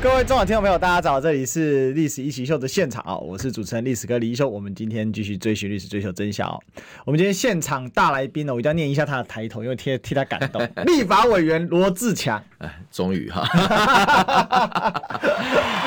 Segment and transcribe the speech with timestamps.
[0.00, 4.48] 各位中广听众朋友，大家早，这里是《历史一起秀》的现场啊，我是主持人历史哥李一修。
[4.48, 6.48] 我们今天继续追寻历史，追求真相。
[6.48, 6.56] 哦
[7.04, 10.62] 我们今天现场大来宾呢，我一定要念一下他的抬头，因为替替他感动。
[10.86, 13.42] 立法委员罗志强，哎， 终于哈，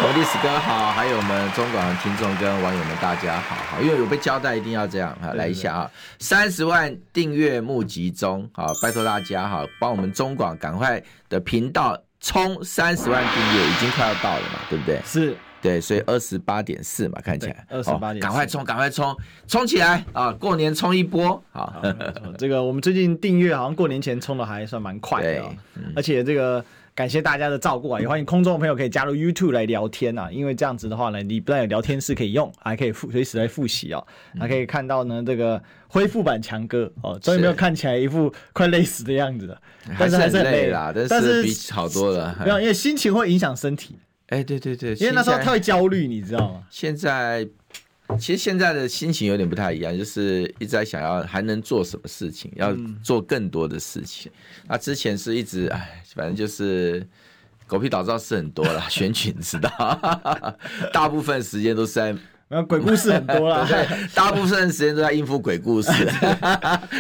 [0.04, 11.98] 我历史哥好，还有我们中广的听众跟网友们，大家好，好，因为有被交代，一定要这样哈，来一下啊，三十万订阅募集中，好，拜托大家哈，帮我们中广赶快的频道。
[12.21, 15.02] 冲三十万订阅已经快要到了嘛，对不对？
[15.03, 19.16] 是，对，所以二十八点四嘛，看起来二十八点，赶快冲，赶快冲，
[19.48, 20.31] 冲起来啊！
[20.31, 21.81] 过年冲一波，好，好
[22.38, 25.43] 这个我们最近订阅好像过年前冲的还算蛮快的，
[25.76, 26.63] 嗯、而且这个。
[26.94, 28.00] 感谢大家的照顾啊！
[28.02, 34.05] 也欢迎空中的朋友可以加入 YouTube 来聊天啊，因为这样子的话呢，你不但有聊天室可以用，还可以复随时来复习哦，
[34.40, 39.62] 还可以看到呢这个恢复版强哥哦，终于没有看起来一副快累死的样子了，
[39.98, 46.63] 但是还是很累啦，但是比好多了，没有，因为心情会影响身体，哎，对对对，因为那时候他会焦虑，你知道吗？
[46.70, 47.48] 现在。
[48.20, 54.31] 其实现在的心情有点不太一样，就是一直在想要还能做什么事情，要做更多的事情。
[54.68, 57.05] 那、嗯啊、之前是一直哎，反正就是
[57.68, 59.70] 狗屁倒灶事很多了， 选举你知道，
[60.93, 62.15] 大部分时间都是在。
[62.68, 65.90] 鬼故事很多啦， 对，大部分时间都在应付鬼故事，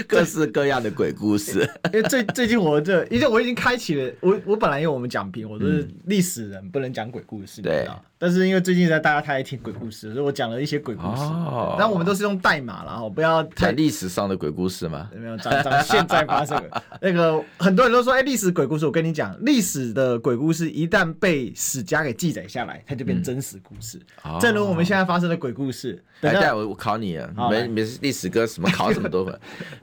[0.07, 1.69] 各式各样的鬼故事。
[1.91, 7.85] 因为最最近我这，因为我已经开启了，我我本来因为我们讲评，我都是历史人，不能讲鬼故事，对。
[8.21, 11.23] 但是因为最近在大家太爱听鬼故事，所以我讲了一些鬼故事。
[11.23, 11.75] 哦。
[11.77, 15.09] 但我们都是用代码，然后不要讲历史上的鬼故事吗？
[15.13, 16.81] 没有，讲讲现在发生的。
[17.01, 23.99] 那个很多人都说，哎，历史鬼故事，我跟你讲，历史的鬼故事一旦被史家给记载下来，它就变真实故事。
[24.39, 25.41] 正如我们现在发生的。
[25.41, 27.27] 鬼故事，来带我我考你啊！
[27.49, 29.33] 没没历史哥什么考什么都会。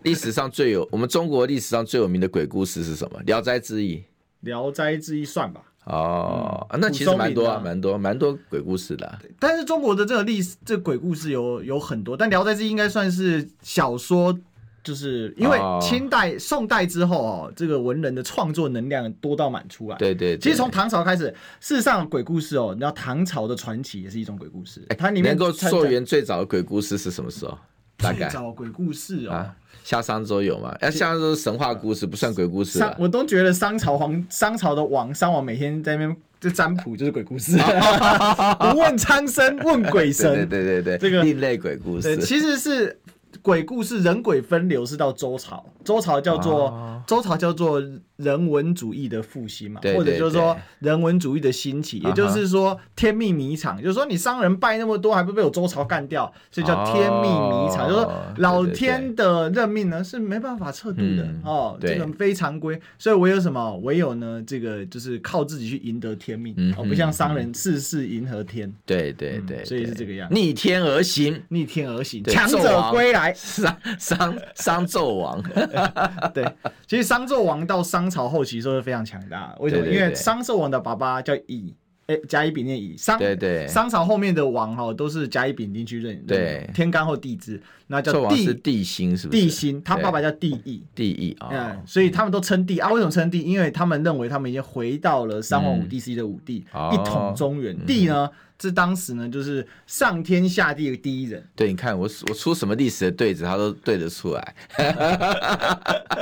[0.04, 3.19] 历史上最有我们中国历史上最有名的鬼故事是什么？
[3.27, 3.97] 《聊斋志异》。
[4.43, 5.60] 《聊斋志异》算吧。
[5.88, 9.19] 哦，那其实蛮多啊，蛮多蛮多鬼故事的。
[9.38, 14.38] 但是中国的这个历史这个鬼故事有有很多，但《聊斋志异》应该算是小说。
[14.84, 19.97] 就是因为清代、哦、宋代之后哦，这个文人的创作能量多到满出来。
[19.98, 21.25] 对，对对，其实从唐朝开始，
[21.60, 24.82] 事实上鬼故事哦，你知道唐朝的传奇也是一种鬼故事。
[24.88, 27.59] 哎，它里面能够溯源最早的鬼故事是什么时候？
[27.98, 29.54] 大概最早鬼故事哦，啊、
[29.84, 30.75] 夏商周有吗？
[30.81, 32.82] 哎，夏商周神话故事不算鬼故事。
[32.98, 37.59] 我都觉得商朝皇商朝的王商王每天在那边就占卜就是鬼故事，
[38.60, 40.32] 不问苍生问鬼神。
[40.32, 42.98] 对对对对，这个另类鬼故事，其实是。
[43.43, 47.82] 鬼故事人鬼分流是到周朝，周朝叫做、哦、周朝叫做
[48.16, 63.77] 人文主义的复兴嘛，对对对，或者就是说人文主义的兴起，也就是说天命迷场，就是说你商人拜那么多，还不被我周朝干掉，所以叫天命迷场，哦、就是说老天的任命呢是没办法测度的、嗯、哦，这个非常规，所以唯有什么？
[63.78, 73.28] 唯有呢这个就是靠自己去赢得天命，嗯、哦，不像商人事事迎合天，对对对，所以是这个样，逆天而行，逆天而行，强者归来。
[73.34, 75.43] 商商商纣王，
[76.34, 76.44] 对，
[76.87, 79.87] 其实商纣王到商朝后期时候是非常强大，为什么？
[79.87, 81.75] 因为商纣王的爸爸叫乙，
[82.06, 89.41] 哎、欸，甲乙丙丁乙，商对对，商朝后面的王哈都是甲乙丙丁去认，对，天干或地支，那叫地是帝辛是不是？
[89.41, 92.91] 帝辛，他爸爸叫地乙，地乙啊，嗯，所以他们都称帝啊。
[92.91, 93.43] 为什么称帝？
[93.43, 97.77] 因为他们认为他们已经回到了三皇五帝时期的五帝，嗯、一统中原。
[97.87, 98.31] 帝、嗯、呢？
[98.58, 101.46] 这当时呢，就是上天下地的第一人。
[101.54, 104.54] 对，你看我我出什么历史的对子，他都对得出来。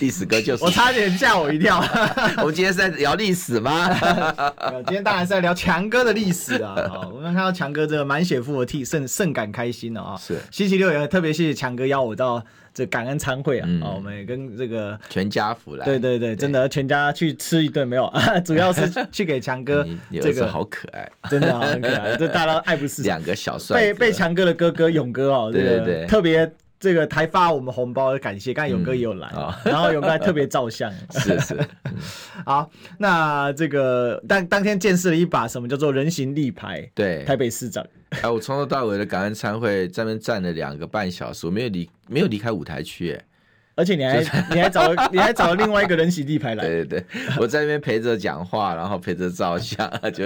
[0.00, 0.64] 历史哥就是。
[0.64, 1.78] 我差点吓我一跳。
[2.38, 3.88] 我们今天是在聊历史吗？
[4.86, 6.74] 今天当然是在聊强哥的历史啊。
[6.88, 10.16] 好，我们看到强哥这个满血复活替，甚甚感开心了啊。
[10.16, 10.40] 是。
[10.50, 12.44] 星期六也特别谢谢强哥邀我到。
[12.74, 16.36] 这感恩餐会啊，嗯、我们也跟这个全家福来，对对对，对。
[16.36, 18.12] 真的全家去吃一顿没有？
[18.44, 19.86] 主要是去给强哥，
[20.20, 23.04] 这个好可爱， 真的很可爱，这大家都爱不释手。
[23.04, 26.50] 两个小帅，被被强哥的哥哥勇哥哦，对对对，特别
[26.82, 31.94] 这个台发我们红包的感谢，刚才勇哥也有来，嗯、然后勇哥还特别照相， 是是，嗯、
[32.44, 32.68] 好，
[32.98, 37.86] 那这个当当天见识了一把什么叫做人形立牌，对，台北市长。
[38.20, 43.24] 哎，我从头到尾的感恩餐会在那边站了两个半小时，我没有离没有离开舞台区，哎，
[43.74, 44.20] 而且你还
[44.52, 47.04] 你还找了你还找了另外一个人洗地牌来，对对对，
[47.38, 50.24] 我在那边陪着讲话，然后陪着照相， 就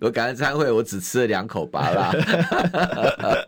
[0.00, 2.14] 我感恩餐会我只吃了两口芭乐，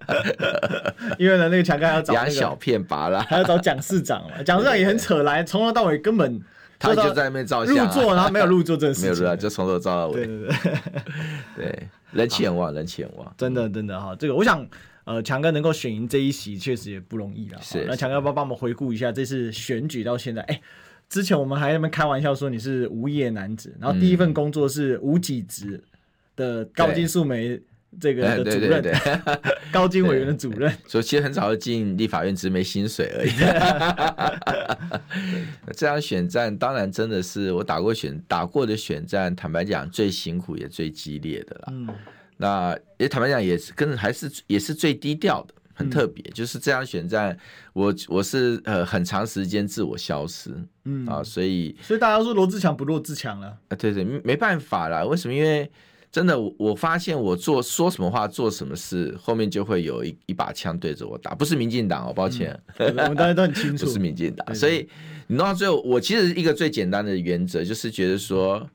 [1.18, 6.40] 因为呢那个强哥要找两、那个、小片芭乐，还要找蒋市长嘛，蒋市长也很扯来，从头到尾根本。
[6.80, 10.24] 他就在那边照相、啊，入座，然后没有入座这事情，没有入座，就从头照到尾。
[10.24, 10.52] 对对对，
[11.56, 14.14] 对，人气很旺，人气很旺，真的真的哈。
[14.16, 14.64] 这个我想，
[15.08, 17.58] 呃，强哥能够选赢这一席，确实也不容易了。
[17.62, 20.42] 是，那强哥要不要帮我们回顾一下这次选举到现在？
[20.42, 20.60] 哎，
[21.08, 25.82] 之前我们还在那边开玩笑说你是无业男子，然后第一份工作是无几职
[26.36, 27.60] 的高金素梅。
[27.98, 28.92] 这个的主任，对对对
[29.72, 33.30] 高金委员的主任，所以其实很早就进立法院，只是没薪水而已。
[35.74, 41.68] 这场选战当然真的是我打过选打过的选战，坦白讲最辛苦也最激烈的了。
[41.72, 41.88] 嗯，
[42.38, 46.24] 那也坦白讲也是跟还是也是最低调的，很特别。
[46.28, 47.36] 嗯、就是这样选战，
[47.72, 50.50] 我我是呃很长时间自我消失。
[50.84, 53.48] 嗯啊，所以所以大家说罗志强不弱志强了。
[53.68, 55.04] 啊，对对，没办法啦。
[55.04, 55.34] 为什么？
[55.34, 55.70] 因为
[56.10, 61.34] 真的，我发现我做说什么话、做什么事，后面就会有一一把枪对着我打。
[61.34, 64.54] 不是民进党哦，抱歉，嗯、我们大家都很清楚， 不是民进党。
[64.54, 64.88] 所以
[65.26, 68.66] 你弄到最后，我其实一个最简单的原则就是觉得说，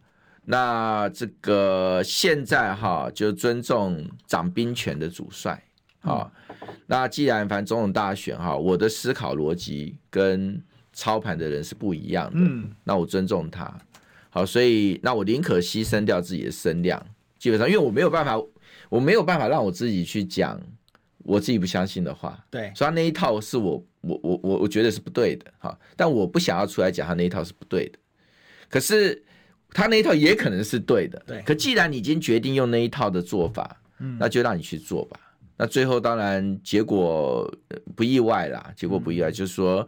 [0.45, 5.63] 那这个现在哈，就尊重掌兵权的主帅。
[6.01, 6.30] 好，
[6.86, 10.62] 那既然反正总统大选哈，我的思考逻辑跟
[10.92, 13.74] 操盘的人是不一样的，嗯，那我尊重他。
[14.30, 17.01] 好，所以那我宁可牺牲掉自己的声量。
[17.40, 18.38] 基本上，因为我没有办法，
[18.90, 20.60] 我没有办法让我自己去讲
[21.19, 22.42] 我自己不相信的话。
[22.50, 25.78] 对，所以他那一套是我，我，我，我，我觉得是不对的哈。
[25.95, 28.00] 但我不想要出来讲他那一套是不对的。
[28.69, 29.24] 可是
[29.74, 31.22] 他那一套也可能是对的。
[31.25, 31.42] 对。
[31.42, 35.20] 可既然你已经决定用那一套的做法，嗯，那就让你去做吧。
[35.58, 37.52] 那最后当然结果
[37.96, 39.88] 不意外啦，结果不意外，就是说，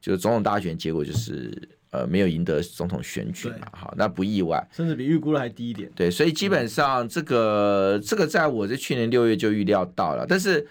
[0.00, 1.52] 就是总统大选结果就是。
[1.94, 5.88] 呃，没有赢得总统选举嘛，好，那不意外，甚至比预估的还低一点。
[5.94, 10.66] 对，所以基本上这个、嗯、这个在我在去年六月就预料到了，但是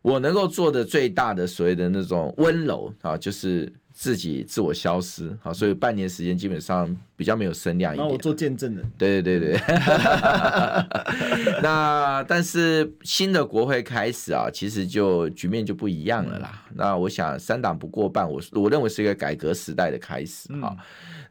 [0.00, 3.72] 我能够做的最大的所谓的那种温柔啊，就是。
[4.00, 8.08] 自己自我消失，好，所以半年时间基本上比较没有声量一点。
[8.08, 8.90] 那我做见证人。
[8.96, 9.60] 对对对对。
[11.62, 16.64] 那但是新的国会开始啊，其实就局面就不一样了啦。
[16.70, 20.74] 嗯、那我想三党不过半，我我认为是一个改革时代的开始哈。
[20.74, 20.78] 嗯、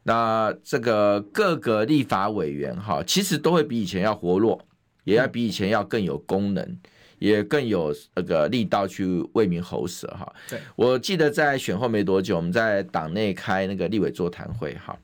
[0.04, 4.64] 那这个各个立法委员哈，其实都会比以前要活络，
[5.02, 6.78] 也要比以前要更有功能。
[7.20, 10.34] 也更有那个力道去为民喉舌哈。
[10.48, 14.98] 对，我记得在选后没多久，我们在党内开那个立委座谈会哈。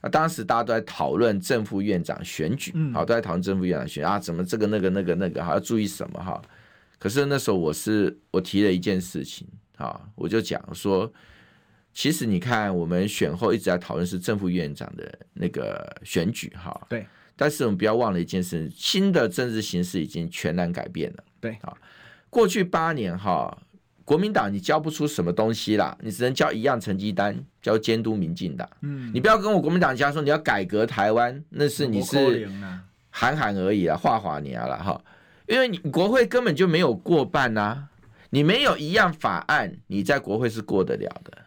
[0.00, 6.40] 啊，当时大家都在讨论正副院长选举，好，都在讨论正副院长选啊，怎么这个那个那个那个哈，要注意什么哈。
[6.98, 11.12] 可是那时候我是我提了一件事情啊，我就讲说，
[11.92, 16.80] 其实你看我们选后一直在讨论是正副院长的那个选举哈。
[16.88, 17.06] 对。
[17.40, 21.24] 但是我们不要忘了一件事，新的政治形势已经全然改变了。
[21.40, 21.72] 对啊，
[22.30, 23.56] 过去八年哈，
[24.04, 28.68] 国民党你交不出什么东西啦，你只能交一样成绩单，交监督民进党。
[28.80, 32.48] 嗯，你不要跟我国民党讲说你要改革台湾，那是你是
[33.10, 35.00] 喊喊而已啦，画画你啊了哈，
[35.46, 37.88] 因为你国会根本就没有过半呐、啊，
[38.30, 41.38] 你没有一样法案，你在国会是过得了的，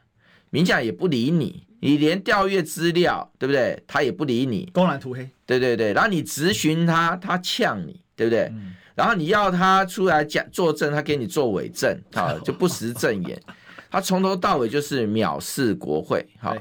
[0.49, 1.67] 民进党也不理你。
[1.83, 3.81] 你连调阅资料，对不对？
[3.87, 5.27] 他也不理你，公然涂黑。
[5.47, 8.41] 对对对，然后你质询他，他呛你，对不对？
[8.51, 13.41] 嗯、然后你要他出来讲作证，他给你做伪证， 啊就不实证言。
[13.89, 16.55] 他从头到尾就是藐视国会，好，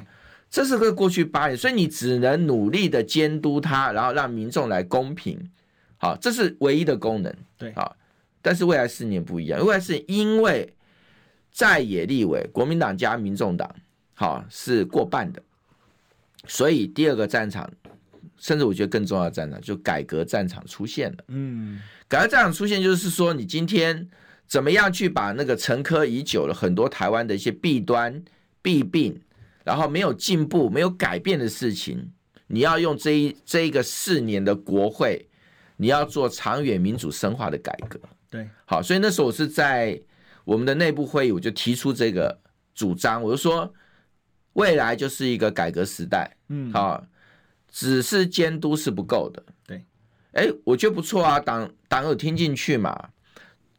[0.50, 5.38] 这是个过去八年，所以你只能努力的监督他，然后让民众来公平，
[5.98, 7.96] 好，这是唯一的功能，对，好。
[8.42, 10.72] 但是未来四年不一样，未来是因为
[11.52, 13.68] 在野立委，国民党加民众党。
[14.14, 15.42] 好，是过半的，
[16.46, 17.72] 所以第二个战场，
[18.40, 21.18] 甚至我觉得更重要的战场，就改革战场出现了。
[21.28, 21.78] 嗯，
[22.08, 24.08] 改革战场出现，就是说你今天
[24.46, 28.24] 怎么样去把那个沉疴已久了很多台湾的一些弊端、
[28.62, 29.20] 弊病，
[29.62, 32.10] 然后没有进步、没有改变的事情，
[32.46, 35.28] 你要用这一这一个四年的国会，
[35.76, 38.00] 你要做长远民主深化的改革。
[38.30, 40.00] 对，好，所以那时候我是在
[40.44, 42.40] 我们的内部会议，我就提出这个
[42.74, 43.72] 主张，我就说。
[44.54, 47.06] 未来就是一个改革时代，嗯，好，
[47.70, 49.84] 只是监督是不够的，对，
[50.32, 53.08] 哎，我觉得不错啊，党党有听进去嘛，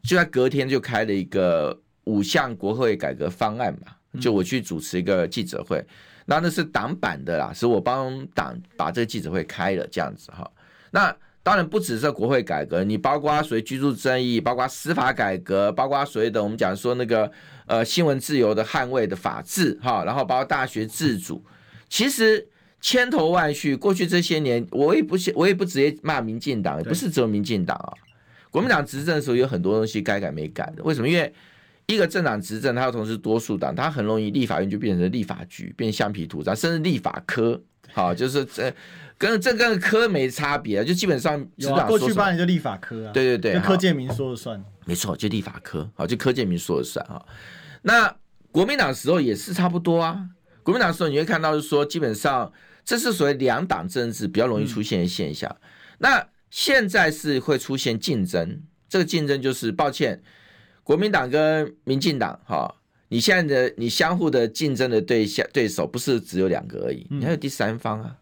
[0.02, 5.84] 就在隔天就开了一个五项国会改革方案嘛，就我去主持一个记者会，
[6.26, 10.50] 那那是党版的啦，是我帮党把这个记者会开了这样子哈，
[10.90, 11.14] 那。
[11.44, 17.28] 当然不只是国会改革，你包括所谓居住争议，包括司法改革，包括所谓的我们讲说那个
[17.66, 21.44] 呃新闻自由的捍卫的法治哈，然后包括大学自主，
[21.88, 22.46] 其实
[22.82, 23.74] 千头万绪。
[23.74, 27.94] 过去这些年，我也不我也不直接骂民进党，也不是只有民进党啊，
[28.50, 30.82] 国民党执政的时候有很多东西该改没改的。
[30.82, 31.08] 为什么？
[31.08, 31.32] 因为
[31.86, 37.60] 一个政党执政，它又同时多数党，它很容易立法院就变成立法局，变橡皮图章，甚至立法科，
[37.92, 38.72] 好，就是这
[39.18, 47.20] 跟这跟科没差别，就基本上有啊，过去八年就立法科啊，对对对，就柯建明说了算，没错，就立法科，好，就柯建明说了算啊。
[47.82, 48.14] 那
[48.50, 50.24] 国民党的时候也是差不多啊，
[50.62, 52.50] 国民党的时候你会看到就是说，基本上
[52.84, 55.50] 这是所谓两党政治比较容易出现的现象。
[55.60, 60.22] 嗯、那现在是会出现竞争，这个竞争就是抱歉，
[60.82, 62.74] 国民党跟民进党哈，
[63.08, 68.16] 你现在的你相互的竞争的对象对手不是只有两个而已，你还有第三方啊。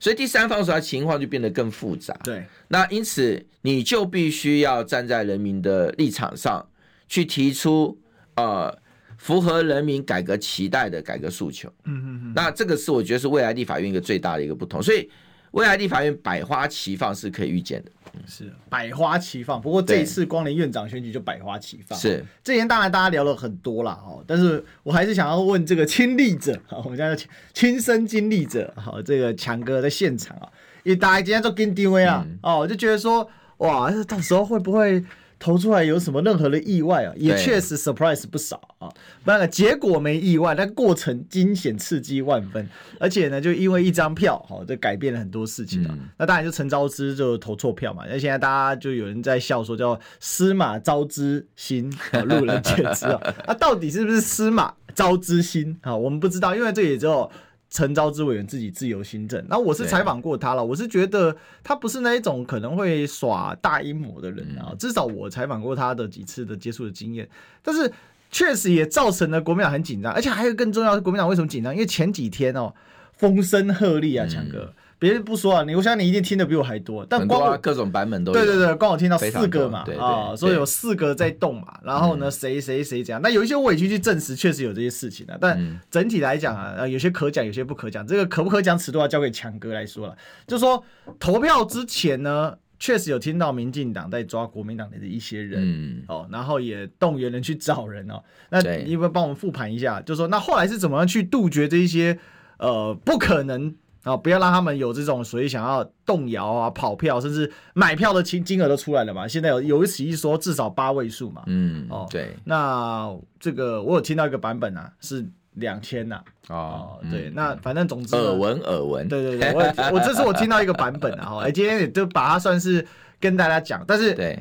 [0.00, 2.16] 所以第三方时候情况就变得更复杂。
[2.22, 6.64] 对，那因此你就必须要站在人民的立场上
[7.08, 8.00] 去提出
[8.36, 8.78] 呃
[9.18, 11.68] 符合人民改革期待的改革诉求。
[11.84, 12.32] 嗯嗯嗯。
[12.34, 14.82] 那这个是我觉得是未来立法院一个最大的一个不同。
[14.82, 15.06] 所以
[15.50, 17.90] 未来立法院百花齐放是可以预见的。
[18.26, 21.96] 是百花齐放，不过这一次光临院长选举就百花齐放。
[21.96, 27.16] 是，之前当然大家聊了很多了哦，但是我还是想要问这个亲历者， 我们现在
[27.52, 30.48] 亲身经历者，好，这个强哥在现场啊，
[30.84, 35.04] 因为大家今天都跟定位啊，哦，就觉得说，哇，到时候会不会？
[35.38, 37.12] 投出来有什么任何的意外啊？
[37.16, 38.88] 也确实 surprise 不少啊。
[39.24, 42.68] 那个结果没意外，但过程惊险刺激万分。
[42.98, 45.94] 而且呢，就因为一张票，好，这改变了很多事情啊。
[46.16, 48.04] 那当然就陈昭之就投错票嘛。
[48.08, 51.92] 那现在大家就有人在笑说叫司马昭之心，
[52.24, 53.34] 路人皆知啊。
[53.46, 55.96] 那到底是不是司马昭之心啊？
[55.96, 57.30] 我们不知道，因为这也只有。
[57.70, 67.28] 陈昭之委员自己自由心证，那我是采访过他了，我是觉得他不是那一种可能会耍大阴谋的人啊，至少我采访过他的几次的接触的经验，
[67.62, 67.92] 但是
[68.30, 71.74] 确实也造成了国民党很紧张，而且还有更重要的是国民党为什么紧张？
[71.74, 72.72] 因为前几天哦，
[73.12, 74.72] 风声鹤唳啊，强哥。
[74.98, 90.16] 别人不说啊，你我想你一定听的比我还多，但光我、啊、各种版本都有对对对，光我听到四个嘛啊，所以有四个在动嘛，然后呢，谁谁谁这样，那有一些我已经去证实，确实有这些事情了，但整体来讲啊，有些可讲，有些不可讲，这个可不可讲尺度要交给强哥来说了。
[90.48, 90.82] 就说
[91.20, 102.18] 投票之前呢，确实有听到民进党在抓国民党的一些人，嗯，哦，然后也动员人去找人哦，那你会帮我们复盘一下，就说那后来是怎么样去杜绝这一些
[102.58, 103.76] 呃不可能。
[104.08, 109.28] 啊，不要让他们有这种所以想要动摇啊、跑票，甚至买票的金金额都出来了嘛。
[109.28, 111.42] 现在有有一起一说至少八位数嘛。
[111.46, 112.34] 嗯，哦，对。
[112.44, 115.24] 那这个我有听到一个版本啊，是
[115.54, 116.20] 两千呐。
[116.48, 117.30] 哦，对。
[117.34, 119.06] 那反正总之耳闻耳闻。
[119.08, 119.60] 对对对，我
[119.92, 121.40] 我这是我听到一个版本啊。
[121.42, 122.86] 哎，今天也就把它算是
[123.20, 124.38] 跟大家讲，但是对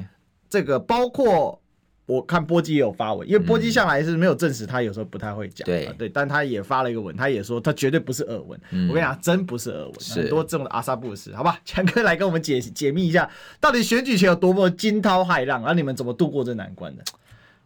[0.49, 1.59] 这个包括。
[2.07, 5.65] 我看波基也有发文，因为波基向来是没有证实，他有时候不太会讲。
[5.65, 8.57] 对、啊、对，但他也发了一个文，他也说他绝对不是耳闻。
[8.71, 11.59] 嗯、我跟你讲，真不是耳闻，很多这种阿萨布斯，好吧？
[11.65, 17.03] 强哥来跟我们解解密一下，到底选举前有多么惊涛骇浪，然后你们怎么度过这难关的？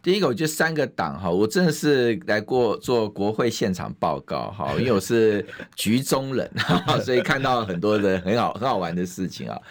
[0.01, 5.45] 第一个，我觉得三个党哈，我真的是来过做国会现场报告哈，因为我是
[5.77, 6.51] 局中人，
[7.05, 9.61] 所以看到很多的很好很好玩的事情啊。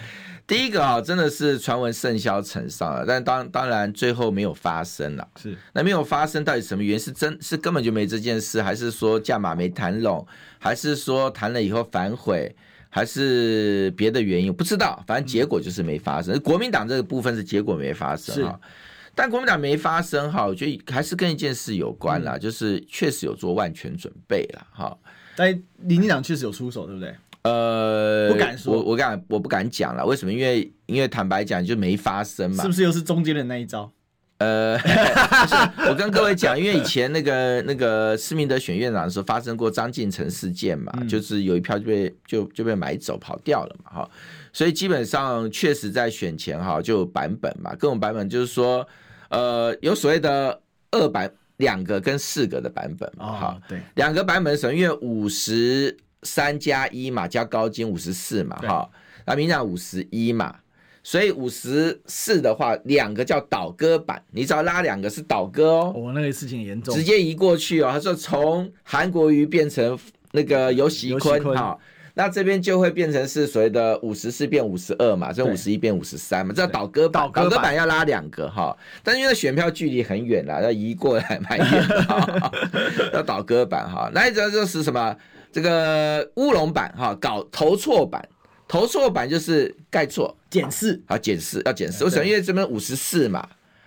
[0.51, 5.29] 第一个啊，真的是传闻甚嚣尘上了，但当当然最后没有发生了。
[5.41, 6.99] 是，那没有发生到底什么原因？
[6.99, 10.27] 是真是根本就没这件事，还是说价码没谈拢，
[10.59, 12.53] 还是说谈了以后反悔，
[12.89, 14.53] 还是别的原因？
[14.53, 16.35] 不知道，反正结果就是没发生。
[16.35, 18.61] 嗯、国民党这个部分是结果没发生哈，
[19.15, 24.99] 但国民党没发生哈，我觉得还是跟一件事有关啦，嗯、就是确实有做万全准备了哈。
[25.37, 27.15] 但民进党确实有出手，对不对？
[27.43, 30.05] 呃，不敢说，我我敢，我不敢讲了。
[30.05, 30.33] 为什么？
[30.33, 32.63] 因为因为坦白讲，就没发生嘛。
[32.63, 33.91] 是不是又是中间的那一招？
[34.39, 35.55] 呃，是
[35.89, 44.11] 我跟各位讲，因为以前那个那个施明德选院长的时候，发生过张进成事件嘛，嗯、就是有一票就被就就被买走跑掉了嘛，哈。
[44.53, 48.87] 所以基本上确实在选前哈就有版本嘛，各种版本就是说，
[49.31, 53.63] 呃，有所谓的二版两个跟四个的版本嘛，哈、哦。
[53.69, 54.75] 对，两个版本是什么？
[54.75, 55.97] 因为五十。
[56.23, 58.89] 三加一嘛，加高金五十四嘛，哈，
[59.27, 60.55] 那民进党五十一嘛，
[61.03, 65.93] 所以五十四的话，两个叫倒戈版，你只要拉两个是倒戈哦。
[65.97, 67.91] 哦，那个事情严重，直接移过去哦。
[67.91, 69.99] 他说从韩国瑜变成
[70.33, 71.79] 那个游喜坤，哈，
[72.15, 81.89] 那这边就会变成是所谓的五十四变五十二嘛，这五十一变五十三嘛，这倒戈版，倒戈版要拉两个哈，但是因为选票距离很远了，要移过来蛮远，
[83.15, 85.17] 要 倒戈版哈，那一则就是什么？
[85.53, 88.29] 这个乌龙版哈，搞投错版，
[88.69, 92.05] 投错版就是盖错，检视啊，检视要检视。
[92.05, 92.25] 为什么？
[92.25, 93.41] 因为这边五十四嘛，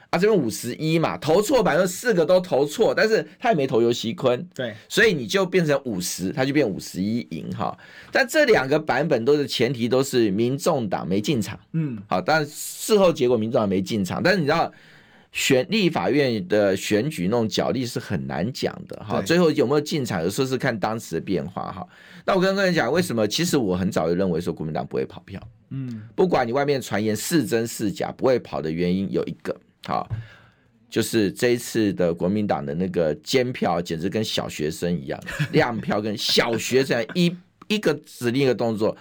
[0.10, 7.77] 啊这边五十一嘛，投错版就四个都投错，但是他也没投游锡坤，对，所以你就变成五十，他就变五十一赢哈。
[8.12, 14.72] 但这两个版本都是前提都是民众党没进场，嗯，好，但事后结果民众党没进场，但是你知道。
[15.34, 21.86] 选立法院的选举那种角力是很难讲的哈，最后有没有进场，有时候是看当时的变化哈。
[22.24, 23.28] 那我跟各位讲，为什么？
[23.28, 30.08] 其实我很早就认为说国民党不会跑票，嗯，不管你外面传言是真是假，不会跑的原因有一个，好，
[30.88, 35.20] 就是这一次的国民党的那个监票简直跟小学生一样，
[35.52, 37.36] 亮票跟小学生一
[37.68, 38.96] 一个指令一个动作。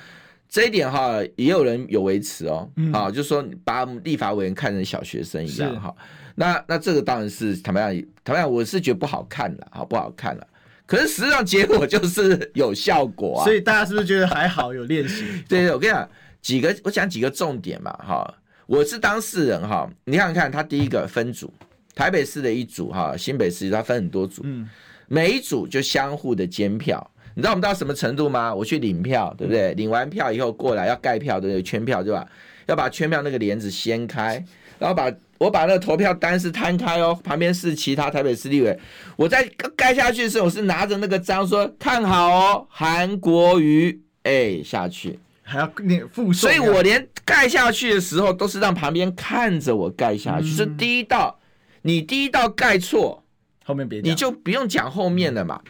[0.53, 5.95] 这一点哈，也有人有维持哦，啊、嗯，就是说把立法委员看成小学生一样哈。
[6.35, 10.47] 那那这个当然是坦白讲，坦白讲，我是觉得不好看了，好不好看了。
[10.85, 13.45] 可是实际上结果就是有效果啊。
[13.45, 15.25] 所以大家是不是觉得还好有练习？
[15.49, 16.07] 对 对，我跟你讲
[16.43, 18.35] 几个，我讲几个重点嘛哈。
[18.67, 21.51] 我是当事人哈，你看看他第一个分组，
[21.95, 24.69] 台北市的一组哈，新北市他分很多组，嗯，
[25.09, 27.11] 每一组就相互的监票。
[27.35, 28.55] 你知道我们到什么程度吗？
[28.55, 29.73] 我去领票，对不对？
[29.75, 31.63] 领完票以后过来要盖票，对不对？
[31.63, 32.27] 圈票对吧？
[32.67, 34.45] 要把圈票那个帘子掀开，
[34.79, 38.79] 然后把我把那个投票单是摊开哦，旁边是其他台北市立委。
[39.17, 39.43] 我在
[39.75, 50.47] 盖下去的时候，我是拿着那个章说看好哦，韩国瑜哎下去，还要念复述，所以我连盖下去的时候都是让旁边看着我盖下去。
[50.47, 51.41] 是、嗯、第一道，
[51.83, 53.25] 你第一道盖错，
[53.65, 55.61] 后面别你就不用讲后面的嘛。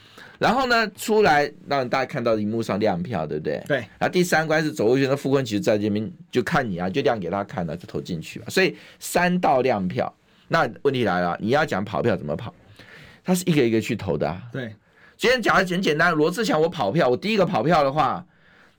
[0.42, 3.62] 嗯然后呢，出来让大家看到荧幕上亮票，对不对？
[3.68, 3.76] 对。
[3.98, 8.46] 然后第三关是走过去，那富坤其实在这边就看你啊，就亮给他看了，就投进去了。
[8.50, 10.12] 所以三道亮票，
[10.48, 12.52] 那问题来了，你要讲跑票怎么跑？
[13.24, 14.42] 他是一个一个去投的啊。
[14.52, 14.74] 对。
[15.16, 18.26] 今天讲的很简单，罗志祥我跑票，我第一个跑票的话，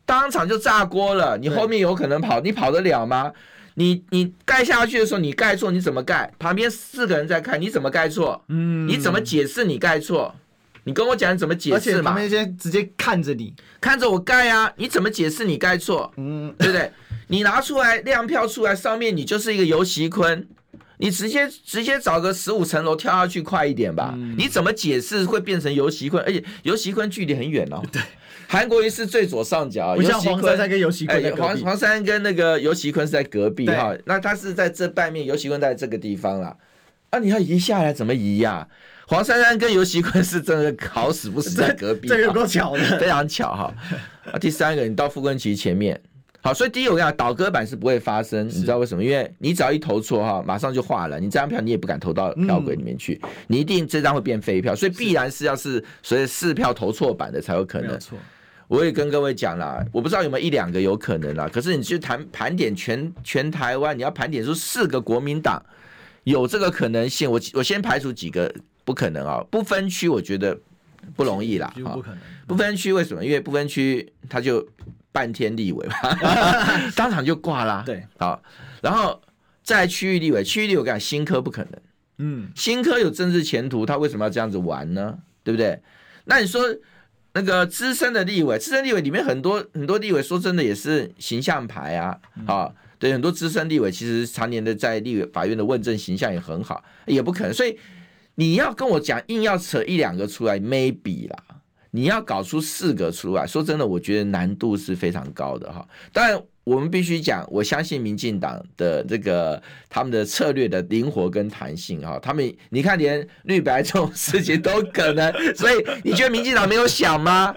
[0.05, 1.38] 当场就炸锅了。
[1.38, 3.32] 你后面有可能跑，你跑得了吗？
[3.75, 6.29] 你你盖下去的时候，你盖错，你怎么盖？
[6.38, 8.43] 旁边四个人在看，你怎么盖错？
[8.50, 8.86] 嗯。
[8.86, 10.36] 你怎么解释你盖错？
[10.86, 12.20] 你跟我讲你怎么解释嘛？
[12.28, 14.72] 先直接看着你，看着我盖啊！
[14.75, 16.12] 你怎么解释你盖错？
[16.18, 16.92] 嗯，对不对？
[17.28, 20.46] 你拿出来亮票出来，上面你就是一个游锡坤，
[20.98, 24.13] 你直接直接找个十五层楼跳下去快一点吧？
[24.16, 26.22] 嗯、你怎么解释会变成游锡坤？
[26.24, 27.82] 而且游锡坤距离很远哦。
[27.92, 28.02] 对，
[28.48, 31.34] 韩国瑜是最左上角，不像黄珊珊跟游锡堃。
[31.38, 36.58] 黄黄珊跟那个游锡坤是在隔壁哈，那他是在这半面，游锡坤在这个地方啦。
[37.10, 38.67] 啊，你要移下来怎么移呀、啊？
[39.06, 43.74] 黄珊珊跟游锡堃是真的好死不死在隔壁，这个够巧的，非常巧哈。
[44.32, 46.00] 啊，第三个，你到傅崐萁前面，
[46.42, 49.04] 好，所以第一个我跟你讲，倒戈版是不会发生，你知道为什么？
[49.04, 58.00] 因为你只要一投错哈，马上就化了，你这张票你也不敢投到票柜里面去，你一定这张会变废票，所以必然是要是所以四票投错版的才有可能。
[58.00, 58.18] 错，
[58.70, 65.62] 我也跟各位讲了，我不知道有没有一两个有可能啦，可是你去谈盘点全全台湾，你要盘点出四个国民党
[66.24, 68.50] 有这个可能性，我我先排除几个。
[68.86, 69.43] 不可能啊！
[69.50, 70.60] 不分区，我觉得
[71.15, 71.74] 不容易啦。
[71.76, 72.17] 不可能。
[72.46, 73.24] 不分区为什么？
[73.24, 74.67] 因为不分区他就
[75.13, 75.96] 半天立委嘛，
[76.96, 77.82] 当场就挂啦。
[77.86, 78.43] 对，好，
[78.82, 79.22] 然后
[79.63, 81.72] 在区域立委，区域立委我讲新科不可能。
[82.17, 85.17] 嗯，新科有政治前途，他为什么要这样子玩呢？
[85.43, 85.82] 对不对？
[86.26, 86.62] 那你说
[87.34, 97.78] 那个资深的立委，资深立委里面很多很多立委，说真的也是形象牌啊，啊、嗯，对，很多资深立委其实常年的在立委法院的问政形象也很好，也不可能，所以。
[98.36, 101.38] 你要跟我讲，硬要扯一两个出来，maybe 啦。
[101.91, 105.88] 你要搞出四个出来，说真的，我觉得难度是非常高的哈。
[106.12, 112.17] 当然，我们必须讲，我相信民进党的这个他们的策略的灵活跟弹性哈。
[112.17, 117.54] 他们你看，连绿白这种事情都可能， 所以你觉得民进党没有想吗？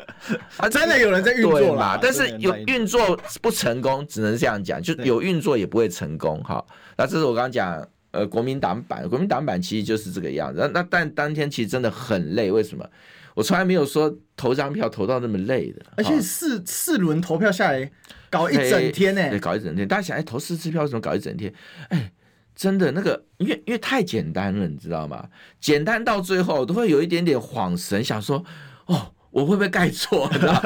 [0.59, 1.97] 啊，真的有人在运作嘛？
[1.97, 6.63] 但是有运作不成功，只能这样讲，就有运作也不会成功哈。
[6.99, 7.89] 那这是我刚刚讲。
[8.17, 10.61] 呃，国民党版，国民党版其实就是这个样子。
[10.61, 12.89] 那那但当天其实真的很累，为什么？
[13.35, 15.83] 我从来没有说投张票投到那么累的。
[15.97, 17.91] 而且四四轮投票下来，
[18.31, 19.87] 搞一整天呢、搞一整天。
[19.87, 21.53] 大家想，哎，投四次票为什么搞一整天？
[21.91, 22.11] 哎，
[22.55, 25.29] 真的那个，因为因为太简单了，你知道吗？
[25.61, 28.43] 简单到最后都会有一点点恍神，想说，
[28.87, 30.27] 哦，我会不会盖错？
[30.33, 30.63] 你知道？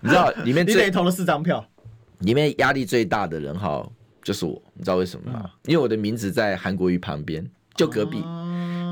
[0.00, 1.64] 你知道里面最你投了四张票，
[2.18, 3.88] 里面压力最大的人哈。
[4.28, 5.40] 就是我，你知道为什么吗？
[5.42, 8.22] 嗯、因为我的名字在韩国瑜旁边，就隔壁。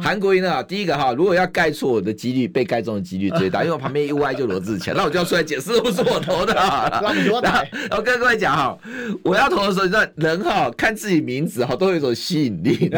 [0.02, 6.54] 韩、哦、国瑜呢，第一个哈，如果要盖错，我的几率被盖中的几率最大， 因为我旁边一歪就罗志强，那我就要出来解释， 不是 我投的。
[6.54, 8.78] 然后跟各位讲哈，
[9.22, 12.90] 我要投的时候，你知道人哈看自己名字哈都有一种吸引力，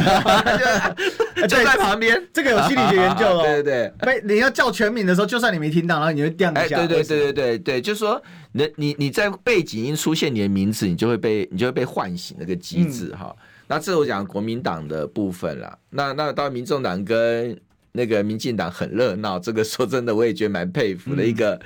[1.42, 2.22] 就在旁边。
[2.32, 3.42] 这个有心理学研究哦。
[3.42, 6.60] 对对对，被你要叫全名的时候，就算你没听到，然后你会掉一下。
[6.60, 8.20] 哎，对对对对对对，就是说。
[8.52, 13.26] 你你你在背景音出现你的名字，你就会被你就会被唤醒那个机制哈。
[13.28, 13.36] 嗯、
[13.68, 15.78] 那这我讲国民党的部分了。
[15.90, 17.56] 那那到民众党跟
[17.92, 21.60] 那个民进党很热闹，这个说真的我也觉得蛮佩服的一个、嗯、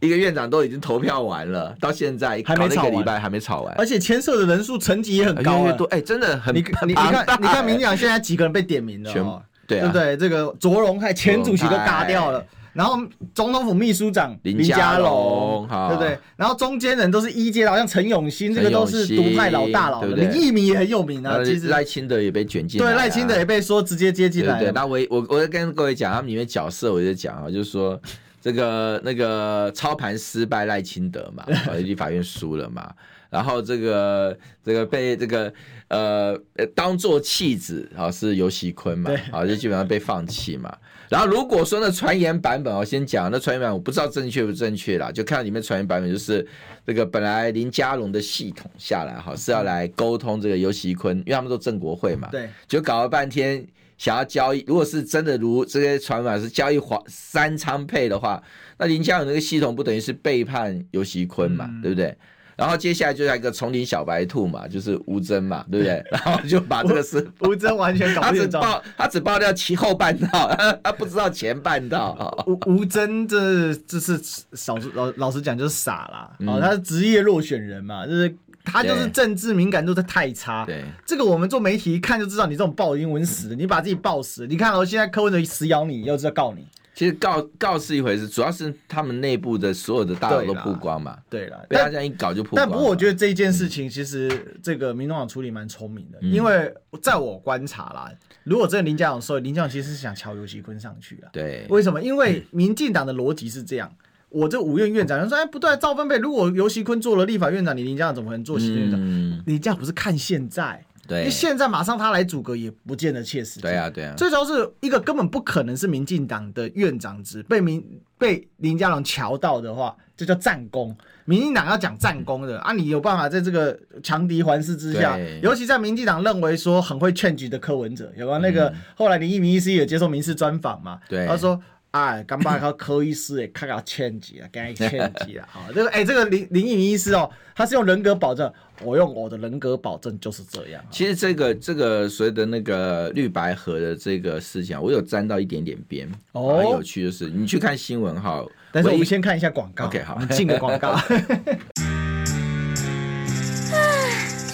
[0.00, 9.24] 一个院长都已经投票完了，到现在还没吵个礼拜还没吵完，而且牵涉的人数层级也很高，越多，哎，真的很，你你你看，你看民进党现在几个人被点名了全，
[9.66, 10.16] 对不对？
[10.16, 12.44] 这个卓荣还前主席都嘎掉了。
[12.72, 12.96] 然后
[13.34, 16.16] 总统府秘书长林佳龙，对不对？
[16.36, 20.04] 然后中间人都是一阶的，好像陈永新，这个都是独派老大佬。
[20.04, 21.42] 林益明也很有名啊。
[21.44, 24.60] 其实赖清德也被卷进来，对，赖清德也被说直接接进来。
[24.60, 28.00] 对，那我我我跟各位讲，他们里面角色，我就讲啊，就是说
[28.40, 31.44] 这个那个操盘失败赖清德嘛，
[31.82, 32.88] 立法院输了嘛，
[33.30, 35.52] 然后这个这个被这个
[35.88, 36.38] 呃
[36.74, 40.72] 当做弃子啊是游熙坤嘛，啊就基本上被放弃嘛。
[41.10, 46.46] 然后如果说那传言版本，我先讲那传言版本，我不知道正确不正确啦，就看里面传言版本就是
[46.86, 53.66] 这个本来林佳龙的系统下来哈是要来沟通这个游锡堃，因为他们都正国会嘛，对，就搞了半天
[53.98, 58.40] 想要交易，如果是真的如这些传闻是交易黄三仓配的话，
[58.78, 62.16] 那林佳龙那个系统不等于是背叛游锡堃嘛，嗯、对不对？
[62.60, 66.04] 然后接下来就像一个丛林小白兔嘛，就是吴征嘛，对不对？
[66.12, 70.46] 然后就把这个事吴征完全搞不清楚，他只爆他只爆掉其后半套，
[70.84, 72.44] 他不知道前半套。
[72.46, 74.20] 吴吴征这这是
[74.52, 80.66] 少数老老实讲就是傻啦，哦，他是职业落选人嘛，就是他就是政治敏感度他太差。
[80.66, 84.46] 对，这个我们做媒体一看就知道，你这种爆英文死，你把自己爆死。
[84.46, 86.66] 你看哦，现在柯文哲死咬你，要知道告你。
[86.94, 91.16] 其实告告是一回事，主要是他们内部的所有的大佬都曝光嘛。
[91.30, 92.56] 对了，被他这样一搞就曝光。
[92.56, 98.10] 但不过我觉得这一件事情其实这个民众党处理蛮聪明的，嗯、因为在我观察啦，
[98.44, 101.30] 如果这个林佳龙说林佳龙其实是想敲游锡堃上去啊。
[101.32, 102.02] 对，为什么？
[102.02, 103.90] 因为民进党的逻辑是这样，
[104.28, 109.00] 我这五院院长说，哎，不对，赵分配，如果游锡堃做了立法院长，你林佳龙怎么可能做行政院长？
[109.00, 110.84] 嗯、你这样不是看现在？
[111.10, 113.62] 对，现在马上他来组阁也不见得切实际。
[113.62, 114.14] 对啊，对啊。
[114.16, 117.84] 最主要是一个根本不可能是民进党的院长职，被民
[118.16, 120.96] 被林佳龙乔到的话，这叫战功。
[121.24, 131.00] 民进党要讲战功的、嗯、啊，你有办法在这个强敌环视之下，尤其在民进党认为说很会劝局的柯文哲，有没有那个、嗯、后来林义明医师也接受民事专访嘛？
[131.08, 131.60] 对，他说。
[131.90, 138.48] 哎，刚把他柯医师也，看到千几啊，给千几啊，好，这个哎，这个林林颖医师哦，他是用人格保证，
[138.82, 140.82] 我用我的人格保证就是这样。
[140.90, 146.10] 其实这个这个所谓的那个绿白盒的这个事情，我有沾到一点点边。
[146.32, 149.86] 哦，很有趣就是，你去看新闻哈，但是我们先看一下广告。
[149.86, 150.98] OK，好，进个广告。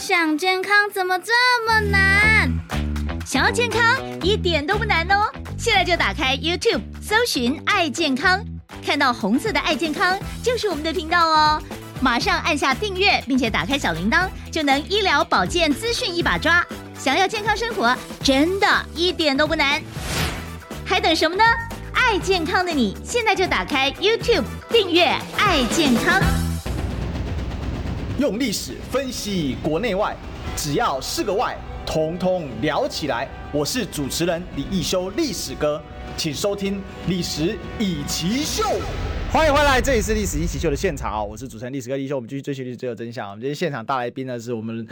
[0.01, 1.33] 想健康怎么这
[1.67, 2.51] 么难？
[3.25, 5.27] 想要健康一点都不难哦！
[5.59, 8.41] 现在就打开 YouTube，搜寻“爱健康”，
[8.87, 11.61] 看到红色的“爱健康”就是我们的频道哦。
[12.01, 16.65] 马上按下订阅，并且打开小铃铛，就能医疗保健资讯一把抓。
[16.99, 19.83] 想要健康生活，真的一点都不难，
[20.85, 21.43] 还等什么呢？
[21.95, 25.07] 爱健康的你，现在就打开 YouTube 订阅
[25.39, 26.21] “爱健康”，
[28.21, 30.15] 用历史分析国内外，
[30.55, 31.57] 只要是个“外”。
[31.87, 33.29] 通通聊起来！
[33.53, 35.81] 我是主持人李易修，历史哥，
[36.17, 38.65] 请收听《历史易起 SHOW》。
[39.37, 41.23] 欢迎回来，这里是《历史一起秀》的现场啊！
[41.23, 43.29] 我是主持人历史哥一秀，我们继续追寻历史最后真相。
[43.29, 44.89] 我们今天现场大来宾呢是我们。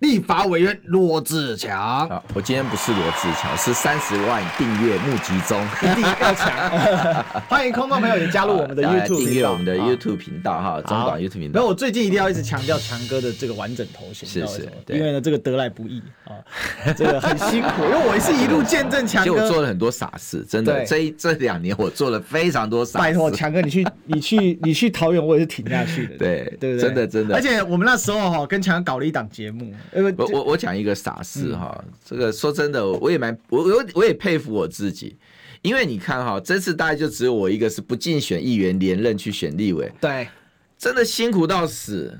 [0.00, 6.50] 立法委员罗志强，好，我今天不是罗志强，是三十万订阅募集中， 一定要抢！
[7.46, 11.60] 欢迎空中朋友也加入我们的 YouTube 订阅我们的 YouTube 频道哈，中广 YouTube 频道。
[11.60, 16.32] 那我最近一定要一直强调强哥的这个完整头衔，是是，因为呢这个得来不易啊，
[16.96, 19.34] 这个很辛苦，因为我也是一路见证强哥。
[19.34, 23.04] 我做了很多傻事，真的，这这两年我做了非常多傻事。
[23.04, 26.88] 拜托强哥，你去 你去你去桃园，我也是挺下去的，对对不对？
[26.88, 27.34] 真的真的。
[27.34, 29.70] 而且我们那时候哈跟强哥搞了一档节目。
[29.92, 35.16] 我我我讲一个傻事哈，嗯、这个说真的，我也蛮我我我也佩服我自己，
[35.62, 40.28] 因为你看哈，这次大概就只有我一个是不竞选议员连任去选立委，对，
[40.78, 42.18] 真的辛苦到死，